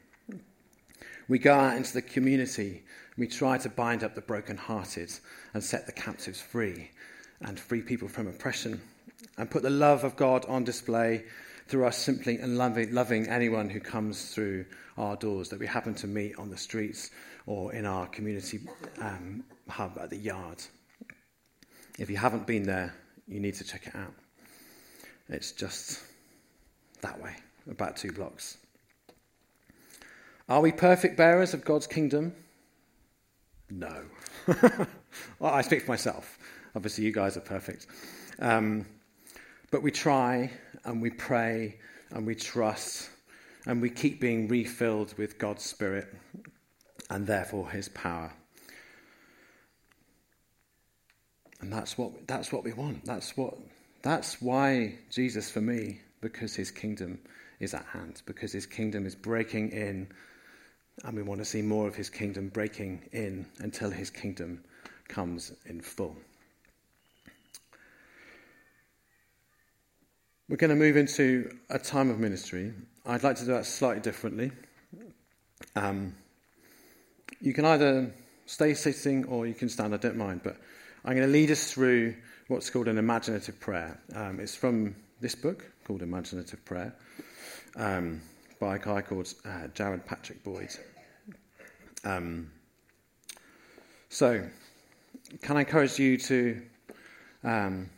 We 1.27 1.39
go 1.39 1.53
out 1.53 1.75
into 1.75 1.91
the 1.91 2.01
community, 2.01 2.83
we 3.17 3.27
try 3.27 3.57
to 3.57 3.67
bind 3.67 4.05
up 4.05 4.15
the 4.15 4.21
brokenhearted 4.21 5.11
and 5.53 5.61
set 5.61 5.87
the 5.87 5.91
captives 5.91 6.39
free 6.39 6.89
and 7.41 7.59
free 7.59 7.81
people 7.81 8.07
from 8.07 8.27
oppression 8.27 8.79
and 9.37 9.51
put 9.51 9.63
the 9.63 9.69
love 9.69 10.05
of 10.05 10.15
God 10.15 10.45
on 10.45 10.63
display 10.63 11.25
through 11.67 11.85
us 11.85 11.97
simply 11.97 12.37
and 12.37 12.57
loving, 12.57 12.93
loving 12.93 13.27
anyone 13.27 13.69
who 13.69 13.79
comes 13.79 14.33
through 14.33 14.65
our 14.97 15.15
doors 15.15 15.49
that 15.49 15.59
we 15.59 15.67
happen 15.67 15.93
to 15.95 16.07
meet 16.07 16.37
on 16.37 16.49
the 16.49 16.57
streets 16.57 17.11
or 17.45 17.73
in 17.73 17.85
our 17.85 18.07
community 18.07 18.59
um, 18.99 19.43
hub 19.67 19.97
at 19.99 20.09
the 20.09 20.17
yard. 20.17 20.61
If 21.97 22.09
you 22.09 22.17
haven't 22.17 22.47
been 22.47 22.63
there, 22.63 22.93
you 23.27 23.39
need 23.39 23.55
to 23.55 23.63
check 23.63 23.87
it 23.87 23.95
out. 23.95 24.13
It's 25.29 25.51
just 25.51 26.01
that 27.01 27.21
way, 27.21 27.35
about 27.69 27.97
two 27.97 28.11
blocks. 28.11 28.57
Are 30.49 30.61
we 30.61 30.71
perfect 30.71 31.15
bearers 31.15 31.53
of 31.53 31.63
God's 31.63 31.87
kingdom? 31.87 32.33
No. 33.69 34.03
well, 34.47 35.53
I 35.53 35.61
speak 35.61 35.83
for 35.83 35.91
myself. 35.91 36.37
Obviously, 36.75 37.05
you 37.05 37.13
guys 37.13 37.37
are 37.37 37.41
perfect. 37.41 37.87
Um, 38.39 38.85
but 39.71 39.81
we 39.81 39.91
try 39.91 40.51
and 40.85 41.01
we 41.01 41.09
pray 41.09 41.77
and 42.11 42.25
we 42.25 42.35
trust 42.35 43.09
and 43.65 43.81
we 43.81 43.89
keep 43.89 44.19
being 44.19 44.47
refilled 44.47 45.17
with 45.17 45.37
God's 45.37 45.63
Spirit 45.63 46.13
and 47.09 47.27
therefore 47.27 47.69
His 47.69 47.89
power. 47.89 48.33
And 51.61 51.71
that's 51.71 51.97
what, 51.97 52.27
that's 52.27 52.51
what 52.51 52.63
we 52.63 52.73
want. 52.73 53.05
That's, 53.05 53.37
what, 53.37 53.55
that's 54.01 54.41
why 54.41 54.95
Jesus, 55.11 55.49
for 55.49 55.61
me, 55.61 56.01
because 56.19 56.55
his 56.55 56.71
kingdom 56.71 57.19
is 57.59 57.73
at 57.75 57.85
hand, 57.85 58.23
because 58.25 58.51
his 58.51 58.65
kingdom 58.65 59.05
is 59.05 59.15
breaking 59.15 59.69
in, 59.71 60.07
and 61.03 61.15
we 61.15 61.21
want 61.21 61.39
to 61.39 61.45
see 61.45 61.61
more 61.61 61.87
of 61.87 61.95
his 61.95 62.09
kingdom 62.09 62.49
breaking 62.49 63.03
in 63.11 63.45
until 63.59 63.91
his 63.91 64.09
kingdom 64.09 64.63
comes 65.07 65.53
in 65.67 65.81
full. 65.81 66.17
We're 70.51 70.57
going 70.57 70.71
to 70.71 70.75
move 70.75 70.97
into 70.97 71.49
a 71.69 71.79
time 71.79 72.09
of 72.09 72.19
ministry. 72.19 72.73
I'd 73.05 73.23
like 73.23 73.37
to 73.37 73.45
do 73.45 73.53
that 73.53 73.65
slightly 73.65 74.01
differently. 74.01 74.51
Um, 75.77 76.13
you 77.39 77.53
can 77.53 77.63
either 77.63 78.11
stay 78.47 78.73
sitting 78.73 79.23
or 79.27 79.47
you 79.47 79.53
can 79.53 79.69
stand, 79.69 79.93
I 79.93 79.97
don't 79.97 80.17
mind, 80.17 80.41
but 80.43 80.57
I'm 81.05 81.15
going 81.15 81.25
to 81.25 81.31
lead 81.31 81.51
us 81.51 81.71
through 81.71 82.15
what's 82.49 82.69
called 82.69 82.89
an 82.89 82.97
imaginative 82.97 83.61
prayer. 83.61 83.97
Um, 84.13 84.41
it's 84.41 84.53
from 84.53 84.93
this 85.21 85.35
book 85.35 85.71
called 85.85 86.01
Imaginative 86.01 86.65
Prayer 86.65 86.93
um, 87.77 88.19
by 88.59 88.75
a 88.75 88.79
guy 88.79 88.99
called 88.99 89.33
uh, 89.45 89.67
Jared 89.73 90.05
Patrick 90.05 90.43
Boyd. 90.43 90.75
Um, 92.03 92.51
so, 94.09 94.45
can 95.41 95.55
I 95.55 95.61
encourage 95.61 95.97
you 95.97 96.17
to 96.17 96.61
um, 97.45 97.89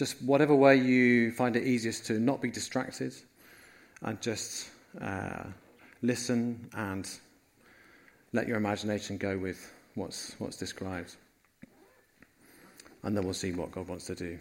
just 0.00 0.22
whatever 0.22 0.54
way 0.54 0.76
you 0.76 1.30
find 1.30 1.56
it 1.56 1.62
easiest 1.62 2.06
to 2.06 2.18
not 2.18 2.40
be 2.40 2.50
distracted 2.50 3.12
and 4.00 4.18
just 4.22 4.70
uh, 4.98 5.42
listen 6.00 6.70
and 6.72 7.06
let 8.32 8.48
your 8.48 8.56
imagination 8.56 9.18
go 9.18 9.36
with 9.36 9.70
what's, 9.96 10.34
what's 10.38 10.56
described. 10.56 11.16
And 13.02 13.14
then 13.14 13.24
we'll 13.24 13.34
see 13.34 13.52
what 13.52 13.72
God 13.72 13.88
wants 13.88 14.06
to 14.06 14.14
do 14.14 14.38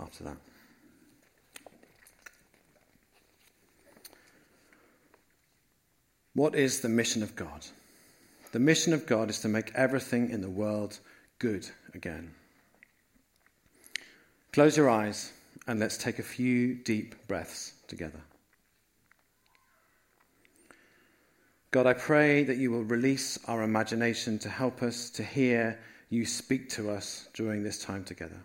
after 0.00 0.22
that. 0.22 0.36
What 6.34 6.54
is 6.54 6.82
the 6.82 6.88
mission 6.88 7.24
of 7.24 7.34
God? 7.34 7.66
The 8.52 8.60
mission 8.60 8.92
of 8.92 9.06
God 9.06 9.28
is 9.28 9.40
to 9.40 9.48
make 9.48 9.72
everything 9.74 10.30
in 10.30 10.40
the 10.40 10.48
world 10.48 11.00
good 11.40 11.68
again. 11.94 12.32
Close 14.52 14.76
your 14.76 14.90
eyes 14.90 15.32
and 15.66 15.78
let's 15.78 15.96
take 15.96 16.18
a 16.18 16.24
few 16.24 16.74
deep 16.74 17.14
breaths 17.28 17.74
together. 17.86 18.20
God, 21.70 21.86
I 21.86 21.92
pray 21.92 22.42
that 22.42 22.56
you 22.56 22.72
will 22.72 22.82
release 22.82 23.38
our 23.46 23.62
imagination 23.62 24.40
to 24.40 24.48
help 24.48 24.82
us 24.82 25.08
to 25.10 25.22
hear 25.22 25.78
you 26.08 26.26
speak 26.26 26.68
to 26.70 26.90
us 26.90 27.28
during 27.32 27.62
this 27.62 27.78
time 27.78 28.02
together. 28.02 28.42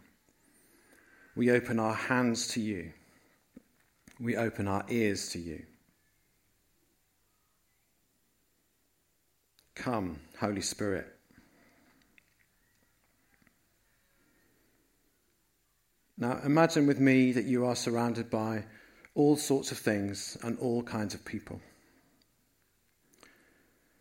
We 1.35 1.49
open 1.49 1.79
our 1.79 1.95
hands 1.95 2.49
to 2.49 2.61
you. 2.61 2.93
We 4.19 4.37
open 4.37 4.67
our 4.67 4.85
ears 4.89 5.29
to 5.29 5.39
you. 5.39 5.63
Come, 9.73 10.19
Holy 10.39 10.61
Spirit. 10.61 11.14
Now, 16.17 16.39
imagine 16.45 16.87
with 16.87 16.99
me 16.99 17.31
that 17.33 17.45
you 17.45 17.65
are 17.65 17.75
surrounded 17.75 18.29
by 18.29 18.65
all 19.15 19.35
sorts 19.35 19.71
of 19.71 19.77
things 19.77 20.37
and 20.43 20.57
all 20.59 20.81
kinds 20.83 21.13
of 21.13 21.25
people. 21.25 21.59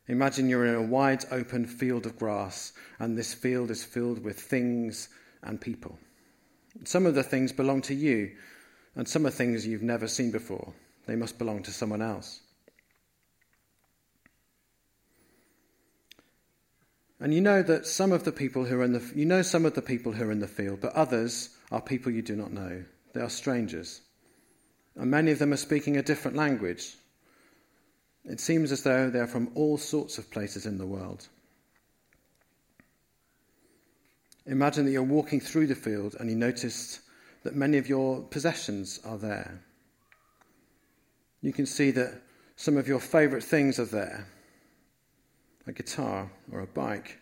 Imagine 0.06 0.48
you're 0.48 0.66
in 0.66 0.74
a 0.74 0.82
wide 0.82 1.24
open 1.30 1.66
field 1.66 2.04
of 2.06 2.18
grass, 2.18 2.72
and 2.98 3.16
this 3.16 3.32
field 3.32 3.70
is 3.70 3.82
filled 3.82 4.22
with 4.22 4.38
things 4.38 5.08
and 5.42 5.60
people. 5.60 5.98
Some 6.84 7.06
of 7.06 7.14
the 7.14 7.22
things 7.22 7.52
belong 7.52 7.80
to 7.82 7.94
you, 7.94 8.32
and 8.94 9.08
some 9.08 9.26
are 9.26 9.30
things 9.30 9.66
you've 9.66 9.82
never 9.82 10.06
seen 10.06 10.30
before. 10.30 10.72
They 11.06 11.16
must 11.16 11.38
belong 11.38 11.62
to 11.64 11.72
someone 11.72 12.02
else. 12.02 12.40
And 17.20 17.32
you 17.32 17.40
know 17.40 17.62
that 17.62 17.86
some 17.86 18.12
of 18.12 18.24
the 18.24 18.32
people 18.32 18.64
who 18.64 18.80
are 18.80 18.84
in 18.84 18.92
the 18.92 19.12
you 19.14 19.24
know 19.24 19.42
some 19.42 19.64
of 19.64 19.74
the 19.74 19.82
people 19.82 20.12
who 20.12 20.24
are 20.24 20.32
in 20.32 20.40
the 20.40 20.48
field, 20.48 20.80
but 20.80 20.92
others 20.94 21.50
are 21.70 21.80
people 21.80 22.12
you 22.12 22.22
do 22.22 22.36
not 22.36 22.52
know. 22.52 22.84
They 23.12 23.20
are 23.20 23.30
strangers. 23.30 24.00
And 24.96 25.10
many 25.10 25.30
of 25.30 25.38
them 25.38 25.52
are 25.52 25.56
speaking 25.56 25.96
a 25.96 26.02
different 26.02 26.36
language. 26.36 26.96
It 28.24 28.40
seems 28.40 28.72
as 28.72 28.82
though 28.82 29.10
they 29.10 29.20
are 29.20 29.26
from 29.26 29.50
all 29.54 29.78
sorts 29.78 30.18
of 30.18 30.30
places 30.30 30.66
in 30.66 30.78
the 30.78 30.86
world. 30.86 31.28
Imagine 34.46 34.84
that 34.84 34.92
you're 34.92 35.02
walking 35.02 35.40
through 35.40 35.66
the 35.66 35.74
field 35.74 36.16
and 36.18 36.28
you 36.28 36.36
notice 36.36 37.00
that 37.44 37.54
many 37.54 37.78
of 37.78 37.88
your 37.88 38.22
possessions 38.22 39.00
are 39.04 39.18
there. 39.18 39.60
You 41.42 41.52
can 41.52 41.66
see 41.66 41.90
that 41.92 42.22
some 42.56 42.76
of 42.76 42.88
your 42.88 43.00
favourite 43.00 43.44
things 43.44 43.78
are 43.78 43.84
there 43.84 44.26
a 45.66 45.72
guitar 45.72 46.30
or 46.52 46.60
a 46.60 46.66
bike 46.66 47.18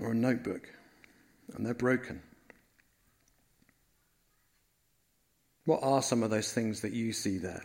or 0.00 0.12
a 0.12 0.14
notebook, 0.14 0.68
and 1.54 1.64
they're 1.66 1.74
broken. 1.74 2.22
What 5.64 5.80
are 5.82 6.02
some 6.02 6.22
of 6.22 6.30
those 6.30 6.52
things 6.52 6.80
that 6.80 6.92
you 6.92 7.12
see 7.12 7.38
there? 7.38 7.62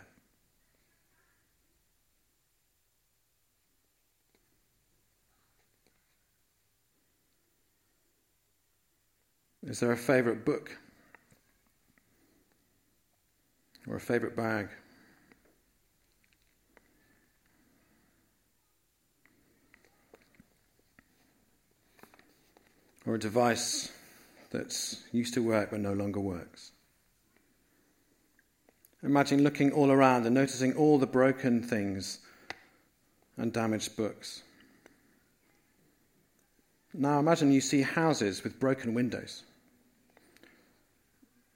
Is 9.64 9.82
there 9.82 9.92
a 9.92 9.98
favourite 9.98 10.46
book? 10.46 10.78
Or 13.88 13.96
a 13.96 14.00
favourite 14.00 14.36
bag? 14.36 14.70
Or 23.08 23.16
a 23.16 23.20
device 23.20 23.90
that's 24.52 25.02
used 25.14 25.34
to 25.36 25.42
work 25.42 25.72
but 25.72 25.80
no 25.80 25.94
longer 25.94 26.20
works? 26.20 26.72
Imagine 29.02 29.44
looking 29.44 29.72
all 29.72 29.92
around 29.92 30.26
and 30.26 30.36
noticing 30.36 30.74
all 30.74 30.98
the 30.98 31.08
broken 31.08 31.64
things 31.64 32.20
and 33.38 33.54
damaged 33.54 33.96
books. 33.96 34.44
Now 36.94 37.20
imagine 37.20 37.54
you 37.54 37.62
see 37.62 37.82
houses 37.82 38.44
with 38.44 38.60
broken 38.60 38.94
windows. 38.94 39.44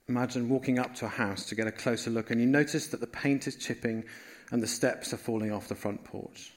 Imagine 0.08 0.48
walking 0.48 0.80
up 0.80 0.96
to 0.96 1.06
a 1.06 1.10
house 1.10 1.48
to 1.48 1.56
get 1.56 1.68
a 1.68 1.72
closer 1.72 2.12
look 2.12 2.32
and 2.32 2.40
you 2.40 2.48
notice 2.48 2.88
that 2.88 3.02
the 3.02 3.08
paint 3.08 3.46
is 3.48 3.58
chipping 3.58 4.06
and 4.52 4.64
the 4.64 4.68
steps 4.68 5.14
are 5.14 5.18
falling 5.18 5.52
off 5.52 5.68
the 5.68 5.76
front 5.76 6.06
porch. 6.06 6.54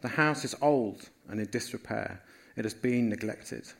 The 0.00 0.08
house 0.08 0.44
is 0.44 0.54
old 0.62 1.08
and 1.28 1.40
in 1.40 1.50
disrepair. 1.50 2.22
It 2.56 2.64
has 2.64 2.74
been 2.74 3.08
neglected. 3.08 3.72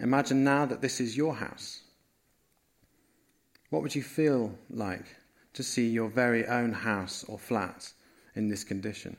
Imagine 0.00 0.44
now 0.44 0.64
that 0.64 0.80
this 0.80 1.00
is 1.00 1.16
your 1.16 1.34
house. 1.34 1.80
What 3.70 3.82
would 3.82 3.94
you 3.94 4.02
feel 4.02 4.56
like 4.70 5.16
to 5.54 5.62
see 5.62 5.88
your 5.88 6.08
very 6.08 6.46
own 6.46 6.72
house 6.72 7.24
or 7.28 7.38
flat 7.38 7.92
in 8.34 8.48
this 8.48 8.64
condition? 8.64 9.16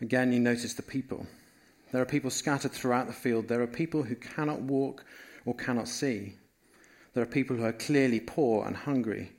Again, 0.00 0.32
you 0.32 0.38
notice 0.38 0.74
the 0.74 0.82
people. 0.82 1.26
There 1.90 2.02
are 2.02 2.06
people 2.06 2.30
scattered 2.30 2.72
throughout 2.72 3.06
the 3.06 3.12
field. 3.12 3.48
There 3.48 3.62
are 3.62 3.66
people 3.66 4.02
who 4.02 4.14
cannot 4.14 4.60
walk 4.60 5.04
or 5.44 5.54
cannot 5.54 5.88
see. 5.88 6.34
There 7.14 7.22
are 7.22 7.26
people 7.26 7.56
who 7.56 7.64
are 7.64 7.72
clearly 7.72 8.20
poor 8.20 8.66
and 8.66 8.76
hungry. 8.76 9.32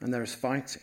And 0.00 0.12
there 0.12 0.22
is 0.22 0.34
fighting. 0.34 0.82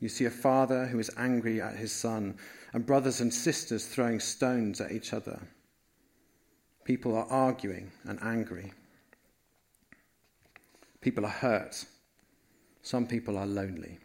You 0.00 0.08
see 0.10 0.26
a 0.26 0.30
father 0.30 0.86
who 0.86 0.98
is 0.98 1.10
angry 1.16 1.62
at 1.62 1.76
his 1.76 1.92
son, 1.92 2.36
and 2.76 2.84
brothers 2.84 3.22
and 3.22 3.32
sisters 3.32 3.86
throwing 3.86 4.20
stones 4.20 4.82
at 4.82 4.92
each 4.92 5.14
other. 5.14 5.40
People 6.84 7.16
are 7.16 7.26
arguing 7.30 7.90
and 8.04 8.22
angry. 8.22 8.70
People 11.00 11.24
are 11.24 11.30
hurt. 11.30 11.86
Some 12.82 13.06
people 13.06 13.38
are 13.38 13.46
lonely. 13.46 13.98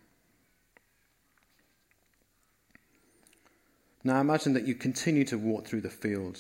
Now 4.06 4.22
imagine 4.22 4.54
that 4.54 4.66
you 4.66 4.74
continue 4.74 5.26
to 5.26 5.38
walk 5.38 5.68
through 5.68 5.82
the 5.82 5.90
field. 5.90 6.40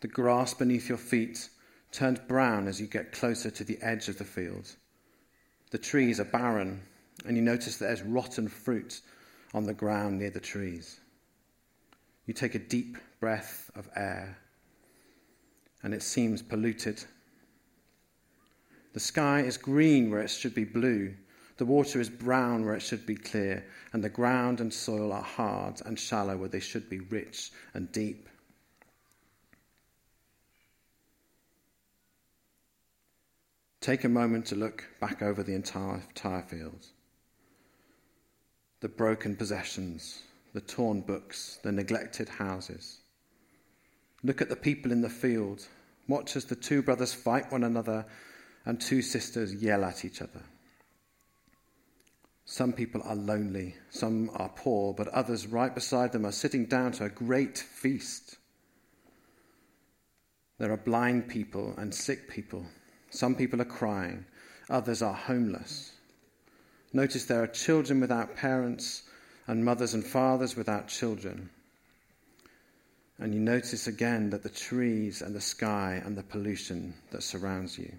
The 0.00 0.08
grass 0.08 0.54
beneath 0.54 0.88
your 0.88 0.98
feet 0.98 1.48
turns 1.92 2.18
brown 2.18 2.66
as 2.66 2.80
you 2.80 2.88
get 2.88 3.12
closer 3.12 3.52
to 3.52 3.62
the 3.62 3.78
edge 3.80 4.08
of 4.08 4.18
the 4.18 4.24
field. 4.24 4.74
The 5.70 5.78
trees 5.78 6.18
are 6.18 6.24
barren, 6.24 6.82
and 7.24 7.36
you 7.36 7.44
notice 7.44 7.76
that 7.76 7.86
there's 7.86 8.02
rotten 8.02 8.48
fruit 8.48 9.00
on 9.54 9.66
the 9.66 9.72
ground 9.72 10.18
near 10.18 10.30
the 10.30 10.40
trees. 10.40 10.98
You 12.26 12.34
take 12.34 12.54
a 12.54 12.58
deep 12.58 12.98
breath 13.20 13.70
of 13.74 13.88
air, 13.96 14.38
and 15.82 15.92
it 15.92 16.02
seems 16.02 16.42
polluted. 16.42 17.04
The 18.92 19.00
sky 19.00 19.40
is 19.40 19.56
green 19.56 20.10
where 20.10 20.20
it 20.20 20.28
should 20.30 20.54
be 20.54 20.64
blue, 20.64 21.14
the 21.62 21.66
water 21.66 22.00
is 22.00 22.10
brown 22.10 22.64
where 22.64 22.74
it 22.74 22.82
should 22.82 23.06
be 23.06 23.14
clear, 23.14 23.64
and 23.92 24.02
the 24.02 24.08
ground 24.08 24.60
and 24.60 24.72
soil 24.72 25.12
are 25.12 25.22
hard 25.22 25.80
and 25.84 25.98
shallow 25.98 26.36
where 26.36 26.48
they 26.48 26.60
should 26.60 26.88
be 26.88 27.00
rich 27.00 27.52
and 27.74 27.92
deep. 27.92 28.28
Take 33.80 34.04
a 34.04 34.08
moment 34.08 34.46
to 34.46 34.56
look 34.56 34.84
back 35.00 35.22
over 35.22 35.42
the 35.42 35.54
entire, 35.54 36.02
entire 36.08 36.42
field. 36.42 36.86
The 38.80 38.88
broken 38.88 39.36
possessions, 39.36 40.22
the 40.52 40.60
torn 40.60 41.00
books, 41.00 41.58
the 41.62 41.72
neglected 41.72 42.28
houses. 42.28 43.00
Look 44.22 44.40
at 44.40 44.48
the 44.48 44.56
people 44.56 44.92
in 44.92 45.00
the 45.00 45.08
field. 45.08 45.66
Watch 46.08 46.36
as 46.36 46.44
the 46.44 46.56
two 46.56 46.82
brothers 46.82 47.14
fight 47.14 47.50
one 47.50 47.64
another 47.64 48.06
and 48.64 48.80
two 48.80 49.02
sisters 49.02 49.54
yell 49.54 49.84
at 49.84 50.04
each 50.04 50.22
other. 50.22 50.42
Some 52.44 52.72
people 52.72 53.00
are 53.04 53.14
lonely, 53.14 53.76
some 53.90 54.30
are 54.34 54.50
poor, 54.50 54.92
but 54.92 55.08
others 55.08 55.46
right 55.46 55.74
beside 55.74 56.12
them 56.12 56.26
are 56.26 56.32
sitting 56.32 56.66
down 56.66 56.92
to 56.92 57.04
a 57.04 57.08
great 57.08 57.56
feast. 57.58 58.36
There 60.58 60.72
are 60.72 60.76
blind 60.76 61.28
people 61.28 61.74
and 61.78 61.94
sick 61.94 62.28
people. 62.28 62.66
Some 63.10 63.34
people 63.34 63.60
are 63.60 63.66
crying, 63.66 64.26
others 64.68 65.02
are 65.02 65.14
homeless. 65.14 65.92
Notice 66.92 67.24
there 67.24 67.42
are 67.42 67.48
children 67.48 68.00
without 68.00 68.36
parents 68.36 69.04
and 69.52 69.66
mothers 69.66 69.92
and 69.92 70.02
fathers 70.02 70.56
without 70.56 70.88
children. 70.88 71.50
And 73.18 73.34
you 73.34 73.38
notice 73.38 73.86
again 73.86 74.30
that 74.30 74.42
the 74.42 74.48
trees 74.48 75.20
and 75.20 75.34
the 75.34 75.42
sky 75.42 76.00
and 76.02 76.16
the 76.16 76.22
pollution 76.22 76.94
that 77.10 77.22
surrounds 77.22 77.78
you. 77.78 77.92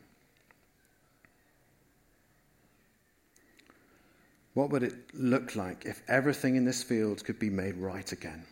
What 4.56 4.72
would 4.72 4.82
it 4.82 4.96
look 5.14 5.56
like 5.56 5.86
if 5.86 6.02
everything 6.08 6.56
in 6.56 6.66
this 6.66 6.82
field 6.82 7.24
could 7.24 7.38
be 7.38 7.52
made 7.52 7.78
right 7.78 8.12
again? 8.12 8.46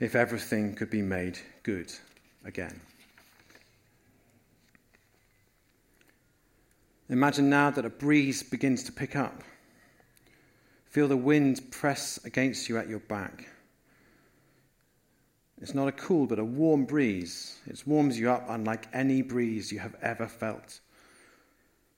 If 0.00 0.14
everything 0.14 0.74
could 0.74 0.90
be 0.90 1.02
made 1.02 1.38
good 1.64 1.92
again? 2.46 2.80
Imagine 7.10 7.50
now 7.50 7.70
that 7.70 7.84
a 7.84 7.90
breeze 7.90 8.42
begins 8.42 8.84
to 8.84 8.92
pick 8.92 9.14
up. 9.16 9.42
Feel 10.88 11.08
the 11.08 11.16
wind 11.16 11.70
press 11.70 12.18
against 12.24 12.68
you 12.68 12.78
at 12.78 12.88
your 12.88 13.00
back. 13.00 13.46
It's 15.60 15.74
not 15.74 15.88
a 15.88 15.92
cool 15.92 16.26
but 16.26 16.38
a 16.38 16.44
warm 16.44 16.84
breeze. 16.84 17.58
It 17.66 17.82
warms 17.86 18.18
you 18.18 18.30
up 18.30 18.46
unlike 18.48 18.88
any 18.92 19.22
breeze 19.22 19.70
you 19.72 19.80
have 19.80 19.96
ever 20.00 20.26
felt. 20.26 20.80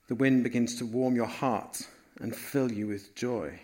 The 0.07 0.15
wind 0.15 0.43
begins 0.43 0.75
to 0.75 0.85
warm 0.85 1.15
your 1.15 1.27
heart 1.27 1.87
and 2.19 2.35
fill 2.35 2.71
you 2.71 2.87
with 2.87 3.15
joy. 3.15 3.59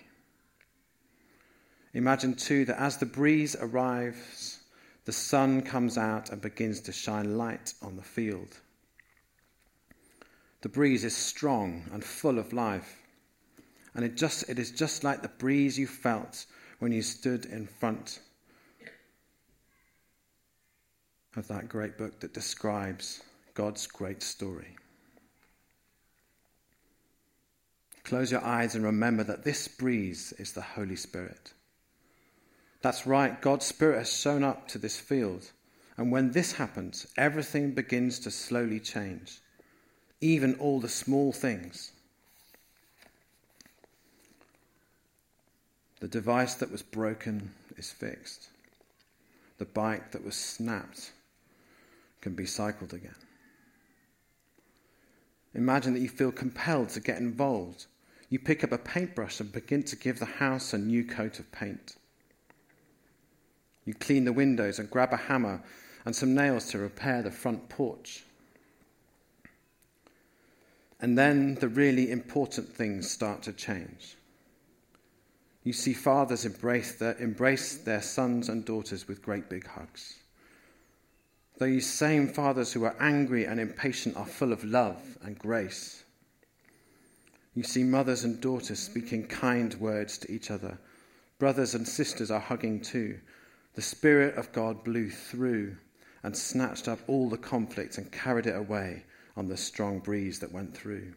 Imagine 1.94 2.36
too 2.36 2.64
that 2.66 2.80
as 2.80 2.98
the 2.98 3.06
breeze 3.06 3.56
arrives, 3.60 4.60
the 5.06 5.12
sun 5.12 5.62
comes 5.62 5.98
out 5.98 6.30
and 6.30 6.42
begins 6.42 6.80
to 6.82 6.92
shine 6.92 7.38
light 7.38 7.74
on 7.82 7.96
the 7.96 8.04
field. 8.04 8.60
The 10.62 10.70
breeze 10.70 11.04
is 11.04 11.16
strong 11.16 11.84
and 11.92 12.04
full 12.04 12.40
of 12.40 12.54
life. 12.54 12.98
And 13.98 14.06
it, 14.06 14.16
just, 14.16 14.48
it 14.48 14.60
is 14.60 14.70
just 14.70 15.04
like 15.04 15.24
the 15.24 15.28
breeze 15.28 15.78
you 15.78 15.88
felt 15.88 16.46
when 16.78 16.92
you 16.92 17.02
stood 17.02 17.46
in 17.46 17.66
front 17.66 18.20
of 21.36 21.48
that 21.48 21.68
great 21.68 21.98
book 21.98 22.20
that 22.20 22.32
describes 22.32 23.24
God's 23.56 23.88
great 23.88 24.22
story. 24.22 24.76
Close 28.04 28.32
your 28.32 28.46
eyes 28.46 28.76
and 28.76 28.84
remember 28.84 29.24
that 29.24 29.44
this 29.44 29.68
breeze 29.68 30.32
is 30.38 30.54
the 30.54 30.62
Holy 30.62 30.96
Spirit. 30.96 31.54
That's 32.84 33.08
right, 33.08 33.42
God's 33.42 33.66
Spirit 33.66 33.98
has 33.98 34.14
shown 34.14 34.44
up 34.44 34.68
to 34.70 34.78
this 34.78 35.00
field. 35.00 35.52
And 35.98 36.12
when 36.12 36.32
this 36.32 36.52
happens, 36.52 37.08
everything 37.18 37.72
begins 37.72 38.20
to 38.20 38.32
slowly 38.32 38.80
change, 38.80 39.40
even 40.22 40.54
all 40.60 40.80
the 40.80 40.88
small 40.88 41.32
things. 41.32 41.94
The 46.00 46.08
device 46.08 46.56
that 46.56 46.72
was 46.72 46.82
broken 46.82 47.54
is 47.78 47.92
fixed. 47.92 48.50
The 49.58 49.66
bike 49.66 50.12
that 50.12 50.24
was 50.24 50.36
snapped 50.36 51.12
can 52.22 52.34
be 52.34 52.46
cycled 52.46 52.94
again. 52.94 53.16
Imagine 55.56 55.94
that 55.94 56.02
you 56.02 56.10
feel 56.10 56.32
compelled 56.32 56.90
to 56.90 57.00
get 57.00 57.18
involved 57.18 57.88
you 58.30 58.40
pick 58.40 58.64
up 58.64 58.72
a 58.72 58.78
paintbrush 58.78 59.40
and 59.40 59.52
begin 59.52 59.84
to 59.84 59.96
give 59.96 60.20
the 60.20 60.26
house 60.26 60.74
a 60.74 60.78
new 60.78 61.06
coat 61.06 61.40
of 61.40 61.52
paint. 61.52 61.96
You 63.86 63.94
clean 63.94 64.26
the 64.26 64.34
windows 64.34 64.80
and 64.80 64.90
grab 64.90 65.14
a 65.14 65.18
hammer 65.18 65.64
and 66.04 66.16
some 66.16 66.36
nails 66.36 66.68
to 66.72 66.78
repair 66.78 67.22
the 67.22 67.32
front 67.32 67.70
porch. 67.70 68.24
And 71.00 71.18
then 71.18 71.56
the 71.56 71.70
really 71.70 72.12
important 72.12 72.70
things 72.70 73.10
start 73.10 73.44
to 73.44 73.54
change. 73.54 74.16
You 75.68 75.74
see 75.74 75.92
fathers 75.92 76.46
embrace 76.46 76.94
their, 76.94 77.18
embrace 77.18 77.76
their 77.80 78.02
sons 78.02 78.48
and 78.48 78.64
daughters 78.64 79.06
with 79.06 79.22
great 79.22 79.50
big 79.50 79.68
hugs. 79.68 80.18
Those 81.58 81.86
same 81.86 82.30
fathers 82.30 82.72
who 82.72 82.86
are 82.86 82.96
angry 83.02 83.44
and 83.44 83.60
impatient 83.60 84.16
are 84.16 84.26
full 84.26 84.54
of 84.54 84.64
love 84.64 85.18
and 85.22 85.38
grace. 85.38 86.06
You 87.54 87.64
see 87.64 87.84
mothers 87.84 88.24
and 88.24 88.40
daughters 88.40 88.80
speaking 88.80 89.28
kind 89.28 89.74
words 89.74 90.18
to 90.20 90.32
each 90.32 90.52
other. 90.52 90.80
Brothers 91.38 91.76
and 91.76 91.86
sisters 91.86 92.32
are 92.32 92.40
hugging 92.40 92.80
too. 92.80 93.20
The 93.74 93.82
Spirit 93.82 94.38
of 94.38 94.54
God 94.54 94.86
blew 94.86 95.10
through 95.10 95.76
and 96.24 96.38
snatched 96.38 96.88
up 96.88 97.00
all 97.08 97.28
the 97.28 97.38
conflict 97.38 97.98
and 97.98 98.10
carried 98.10 98.48
it 98.48 98.56
away 98.56 99.04
on 99.36 99.50
the 99.50 99.58
strong 99.58 100.00
breeze 100.00 100.40
that 100.40 100.54
went 100.54 100.78
through. 100.78 101.14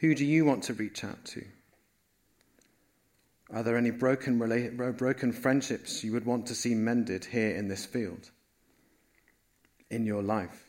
Who 0.00 0.14
do 0.14 0.26
you 0.26 0.44
want 0.44 0.64
to 0.64 0.74
reach 0.74 1.02
out 1.02 1.24
to? 1.24 1.46
Are 3.52 3.62
there 3.62 3.76
any 3.76 3.90
broken, 3.90 4.38
broken 4.96 5.32
friendships 5.32 6.04
you 6.04 6.12
would 6.12 6.24
want 6.24 6.46
to 6.46 6.54
see 6.54 6.74
mended 6.74 7.24
here 7.24 7.56
in 7.56 7.68
this 7.68 7.84
field, 7.84 8.30
in 9.90 10.06
your 10.06 10.22
life? 10.22 10.64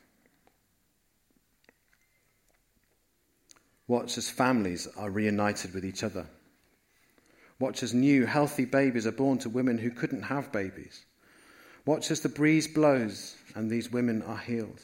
Watch 3.88 4.17
as 4.17 4.30
families 4.30 4.88
are 4.98 5.12
reunited 5.12 5.74
with 5.74 5.86
each 5.86 6.04
other. 6.04 6.26
Watch 7.60 7.84
as 7.84 7.94
new, 7.94 8.26
healthy 8.26 8.65
babies 8.65 9.06
are 9.06 9.12
born 9.12 9.38
to 9.39 9.50
women 9.50 9.78
who 9.78 9.91
couldn't 9.91 10.24
have 10.24 10.52
babies. 10.52 11.06
Watch 11.86 12.10
as 12.10 12.22
the 12.22 12.30
breeze 12.30 12.67
blows 12.67 13.36
and 13.54 13.70
these 13.70 13.91
women 13.91 14.24
are 14.24 14.38
healed. 14.38 14.82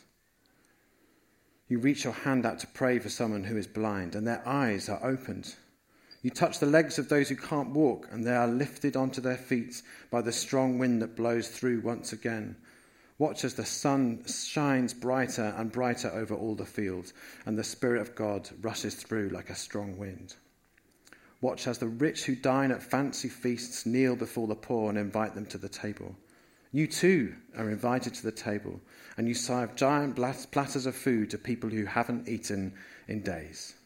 You 1.67 1.79
reach 1.79 2.03
your 2.03 2.13
hand 2.13 2.45
out 2.45 2.59
to 2.59 2.67
pray 2.67 2.99
for 2.99 3.09
someone 3.09 3.43
who 3.43 3.57
is 3.57 3.65
blind 3.65 4.13
and 4.13 4.27
their 4.27 4.47
eyes 4.47 4.89
are 4.89 5.03
opened. 5.03 5.55
You 6.27 6.31
touch 6.31 6.59
the 6.59 6.65
legs 6.65 6.99
of 6.99 7.07
those 7.07 7.29
who 7.29 7.37
can't 7.37 7.69
walk 7.69 8.09
and 8.11 8.27
they 8.27 8.35
are 8.35 8.49
lifted 8.49 8.97
onto 8.97 9.21
their 9.21 9.37
feet 9.37 9.81
by 10.11 10.21
the 10.21 10.33
strong 10.33 10.77
wind 10.77 11.01
that 11.01 11.15
blows 11.15 11.47
through 11.47 11.79
once 11.79 12.11
again. 12.11 12.57
Watch 13.17 13.45
as 13.45 13.53
the 13.53 13.63
sun 13.63 14.25
shines 14.27 14.93
brighter 14.93 15.55
and 15.55 15.71
brighter 15.71 16.09
over 16.09 16.35
all 16.35 16.55
the 16.55 16.65
fields, 16.65 17.13
and 17.45 17.57
the 17.57 17.63
Spirit 17.63 18.01
of 18.01 18.13
God 18.13 18.49
rushes 18.59 18.93
through 18.95 19.29
like 19.29 19.49
a 19.49 19.55
strong 19.55 19.97
wind. 19.97 20.35
Watch 21.39 21.65
as 21.65 21.77
the 21.77 21.87
rich 21.87 22.25
who 22.25 22.35
dine 22.35 22.71
at 22.71 22.83
fancy 22.83 23.29
feasts 23.29 23.85
kneel 23.85 24.17
before 24.17 24.47
the 24.47 24.55
poor 24.55 24.89
and 24.89 24.97
invite 24.97 25.33
them 25.33 25.45
to 25.45 25.57
the 25.57 25.69
table. 25.69 26.13
You 26.73 26.87
too 26.87 27.35
are 27.57 27.69
invited 27.69 28.13
to 28.15 28.23
the 28.23 28.33
table, 28.33 28.81
and 29.15 29.29
you 29.29 29.33
serve 29.33 29.77
giant 29.77 30.17
platters 30.17 30.85
of 30.85 30.93
food 30.93 31.29
to 31.29 31.37
people 31.37 31.69
who 31.69 31.85
haven't 31.85 32.27
eaten 32.27 32.73
in 33.07 33.21
days. 33.21 33.76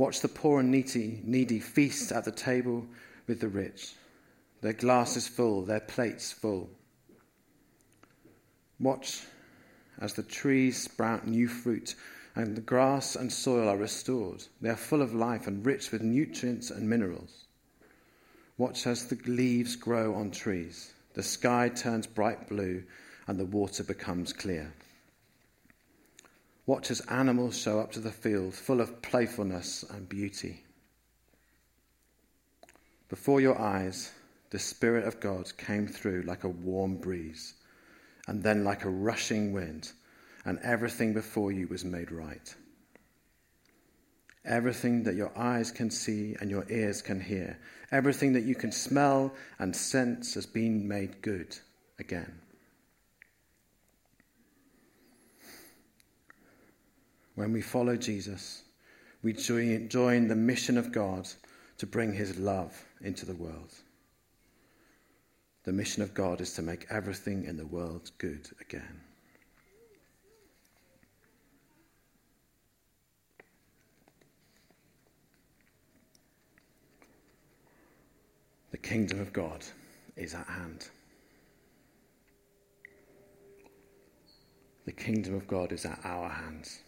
Watch 0.00 0.20
the 0.22 0.28
poor 0.28 0.60
and 0.60 0.70
needy, 0.70 1.20
needy 1.24 1.60
feast 1.60 2.10
at 2.10 2.24
the 2.24 2.32
table 2.32 2.86
with 3.26 3.40
the 3.40 3.48
rich, 3.48 3.96
their 4.62 4.72
glasses 4.72 5.28
full, 5.28 5.60
their 5.60 5.80
plates 5.80 6.32
full. 6.32 6.70
Watch 8.78 9.24
as 10.00 10.14
the 10.14 10.22
trees 10.22 10.82
sprout 10.82 11.26
new 11.26 11.48
fruit 11.48 11.96
and 12.34 12.56
the 12.56 12.62
grass 12.62 13.14
and 13.14 13.30
soil 13.30 13.68
are 13.68 13.76
restored. 13.76 14.42
They 14.62 14.70
are 14.70 14.74
full 14.74 15.02
of 15.02 15.12
life 15.12 15.46
and 15.46 15.66
rich 15.66 15.92
with 15.92 16.00
nutrients 16.00 16.70
and 16.70 16.88
minerals. 16.88 17.44
Watch 18.56 18.86
as 18.86 19.04
the 19.04 19.20
leaves 19.26 19.76
grow 19.76 20.14
on 20.14 20.30
trees. 20.30 20.94
The 21.12 21.22
sky 21.22 21.68
turns 21.68 22.06
bright 22.06 22.48
blue 22.48 22.84
and 23.26 23.38
the 23.38 23.44
water 23.44 23.84
becomes 23.84 24.32
clear. 24.32 24.72
Watch 26.66 26.90
as 26.90 27.00
animals 27.02 27.58
show 27.58 27.80
up 27.80 27.92
to 27.92 28.00
the 28.00 28.12
field 28.12 28.54
full 28.54 28.80
of 28.80 29.02
playfulness 29.02 29.84
and 29.90 30.08
beauty. 30.08 30.64
Before 33.08 33.40
your 33.40 33.58
eyes, 33.58 34.12
the 34.50 34.58
Spirit 34.58 35.06
of 35.06 35.20
God 35.20 35.56
came 35.56 35.86
through 35.88 36.22
like 36.22 36.44
a 36.44 36.48
warm 36.48 36.96
breeze 36.96 37.54
and 38.26 38.42
then 38.42 38.62
like 38.62 38.84
a 38.84 38.90
rushing 38.90 39.52
wind, 39.52 39.90
and 40.44 40.58
everything 40.62 41.12
before 41.12 41.50
you 41.50 41.66
was 41.66 41.84
made 41.84 42.12
right. 42.12 42.54
Everything 44.44 45.02
that 45.02 45.16
your 45.16 45.36
eyes 45.36 45.70
can 45.70 45.90
see 45.90 46.36
and 46.40 46.48
your 46.48 46.64
ears 46.70 47.02
can 47.02 47.20
hear, 47.20 47.58
everything 47.90 48.32
that 48.34 48.44
you 48.44 48.54
can 48.54 48.70
smell 48.70 49.34
and 49.58 49.74
sense 49.74 50.34
has 50.34 50.46
been 50.46 50.86
made 50.86 51.20
good 51.22 51.56
again. 51.98 52.40
When 57.40 57.54
we 57.54 57.62
follow 57.62 57.96
Jesus, 57.96 58.64
we 59.22 59.32
join 59.32 60.28
the 60.28 60.36
mission 60.36 60.76
of 60.76 60.92
God 60.92 61.26
to 61.78 61.86
bring 61.86 62.12
his 62.12 62.38
love 62.38 62.84
into 63.00 63.24
the 63.24 63.34
world. 63.34 63.72
The 65.64 65.72
mission 65.72 66.02
of 66.02 66.12
God 66.12 66.42
is 66.42 66.52
to 66.52 66.62
make 66.62 66.84
everything 66.90 67.44
in 67.46 67.56
the 67.56 67.64
world 67.64 68.10
good 68.18 68.46
again. 68.60 69.00
The 78.70 78.76
kingdom 78.76 79.18
of 79.18 79.32
God 79.32 79.64
is 80.14 80.34
at 80.34 80.46
hand. 80.46 80.90
The 84.84 84.92
kingdom 84.92 85.34
of 85.34 85.48
God 85.48 85.72
is 85.72 85.86
at 85.86 86.00
our 86.04 86.28
hands. 86.28 86.80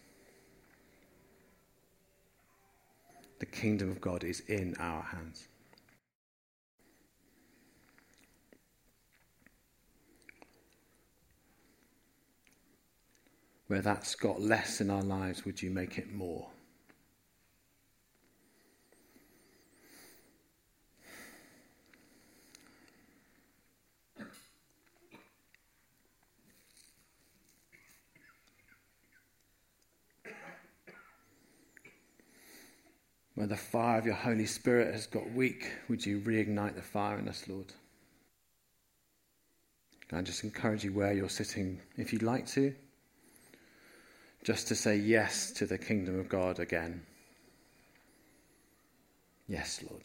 The 3.43 3.49
kingdom 3.49 3.91
of 3.91 3.99
God 3.99 4.23
is 4.23 4.39
in 4.47 4.73
our 4.79 5.01
hands. 5.01 5.49
Where 13.67 13.81
that's 13.81 14.15
got 14.15 14.39
less 14.39 14.79
in 14.79 14.89
our 14.89 15.03
lives, 15.03 15.43
would 15.43 15.61
you 15.61 15.71
make 15.71 15.97
it 15.97 16.13
more? 16.13 16.52
Where 33.43 33.49
the 33.49 33.57
fire 33.57 33.97
of 33.97 34.05
your 34.05 34.15
Holy 34.15 34.45
Spirit 34.45 34.93
has 34.93 35.05
got 35.05 35.29
weak, 35.33 35.69
would 35.89 36.05
you 36.05 36.21
reignite 36.21 36.75
the 36.75 36.81
fire 36.81 37.19
in 37.19 37.27
us, 37.27 37.43
Lord? 37.49 37.73
I 40.13 40.21
just 40.21 40.45
encourage 40.45 40.85
you 40.85 40.93
where 40.93 41.11
you're 41.11 41.27
sitting, 41.27 41.81
if 41.97 42.13
you'd 42.13 42.23
like 42.23 42.47
to, 42.51 42.73
just 44.45 44.69
to 44.69 44.75
say 44.75 44.95
yes 44.95 45.51
to 45.57 45.65
the 45.65 45.77
kingdom 45.77 46.17
of 46.17 46.29
God 46.29 46.59
again. 46.59 47.01
Yes, 49.49 49.83
Lord. 49.89 50.03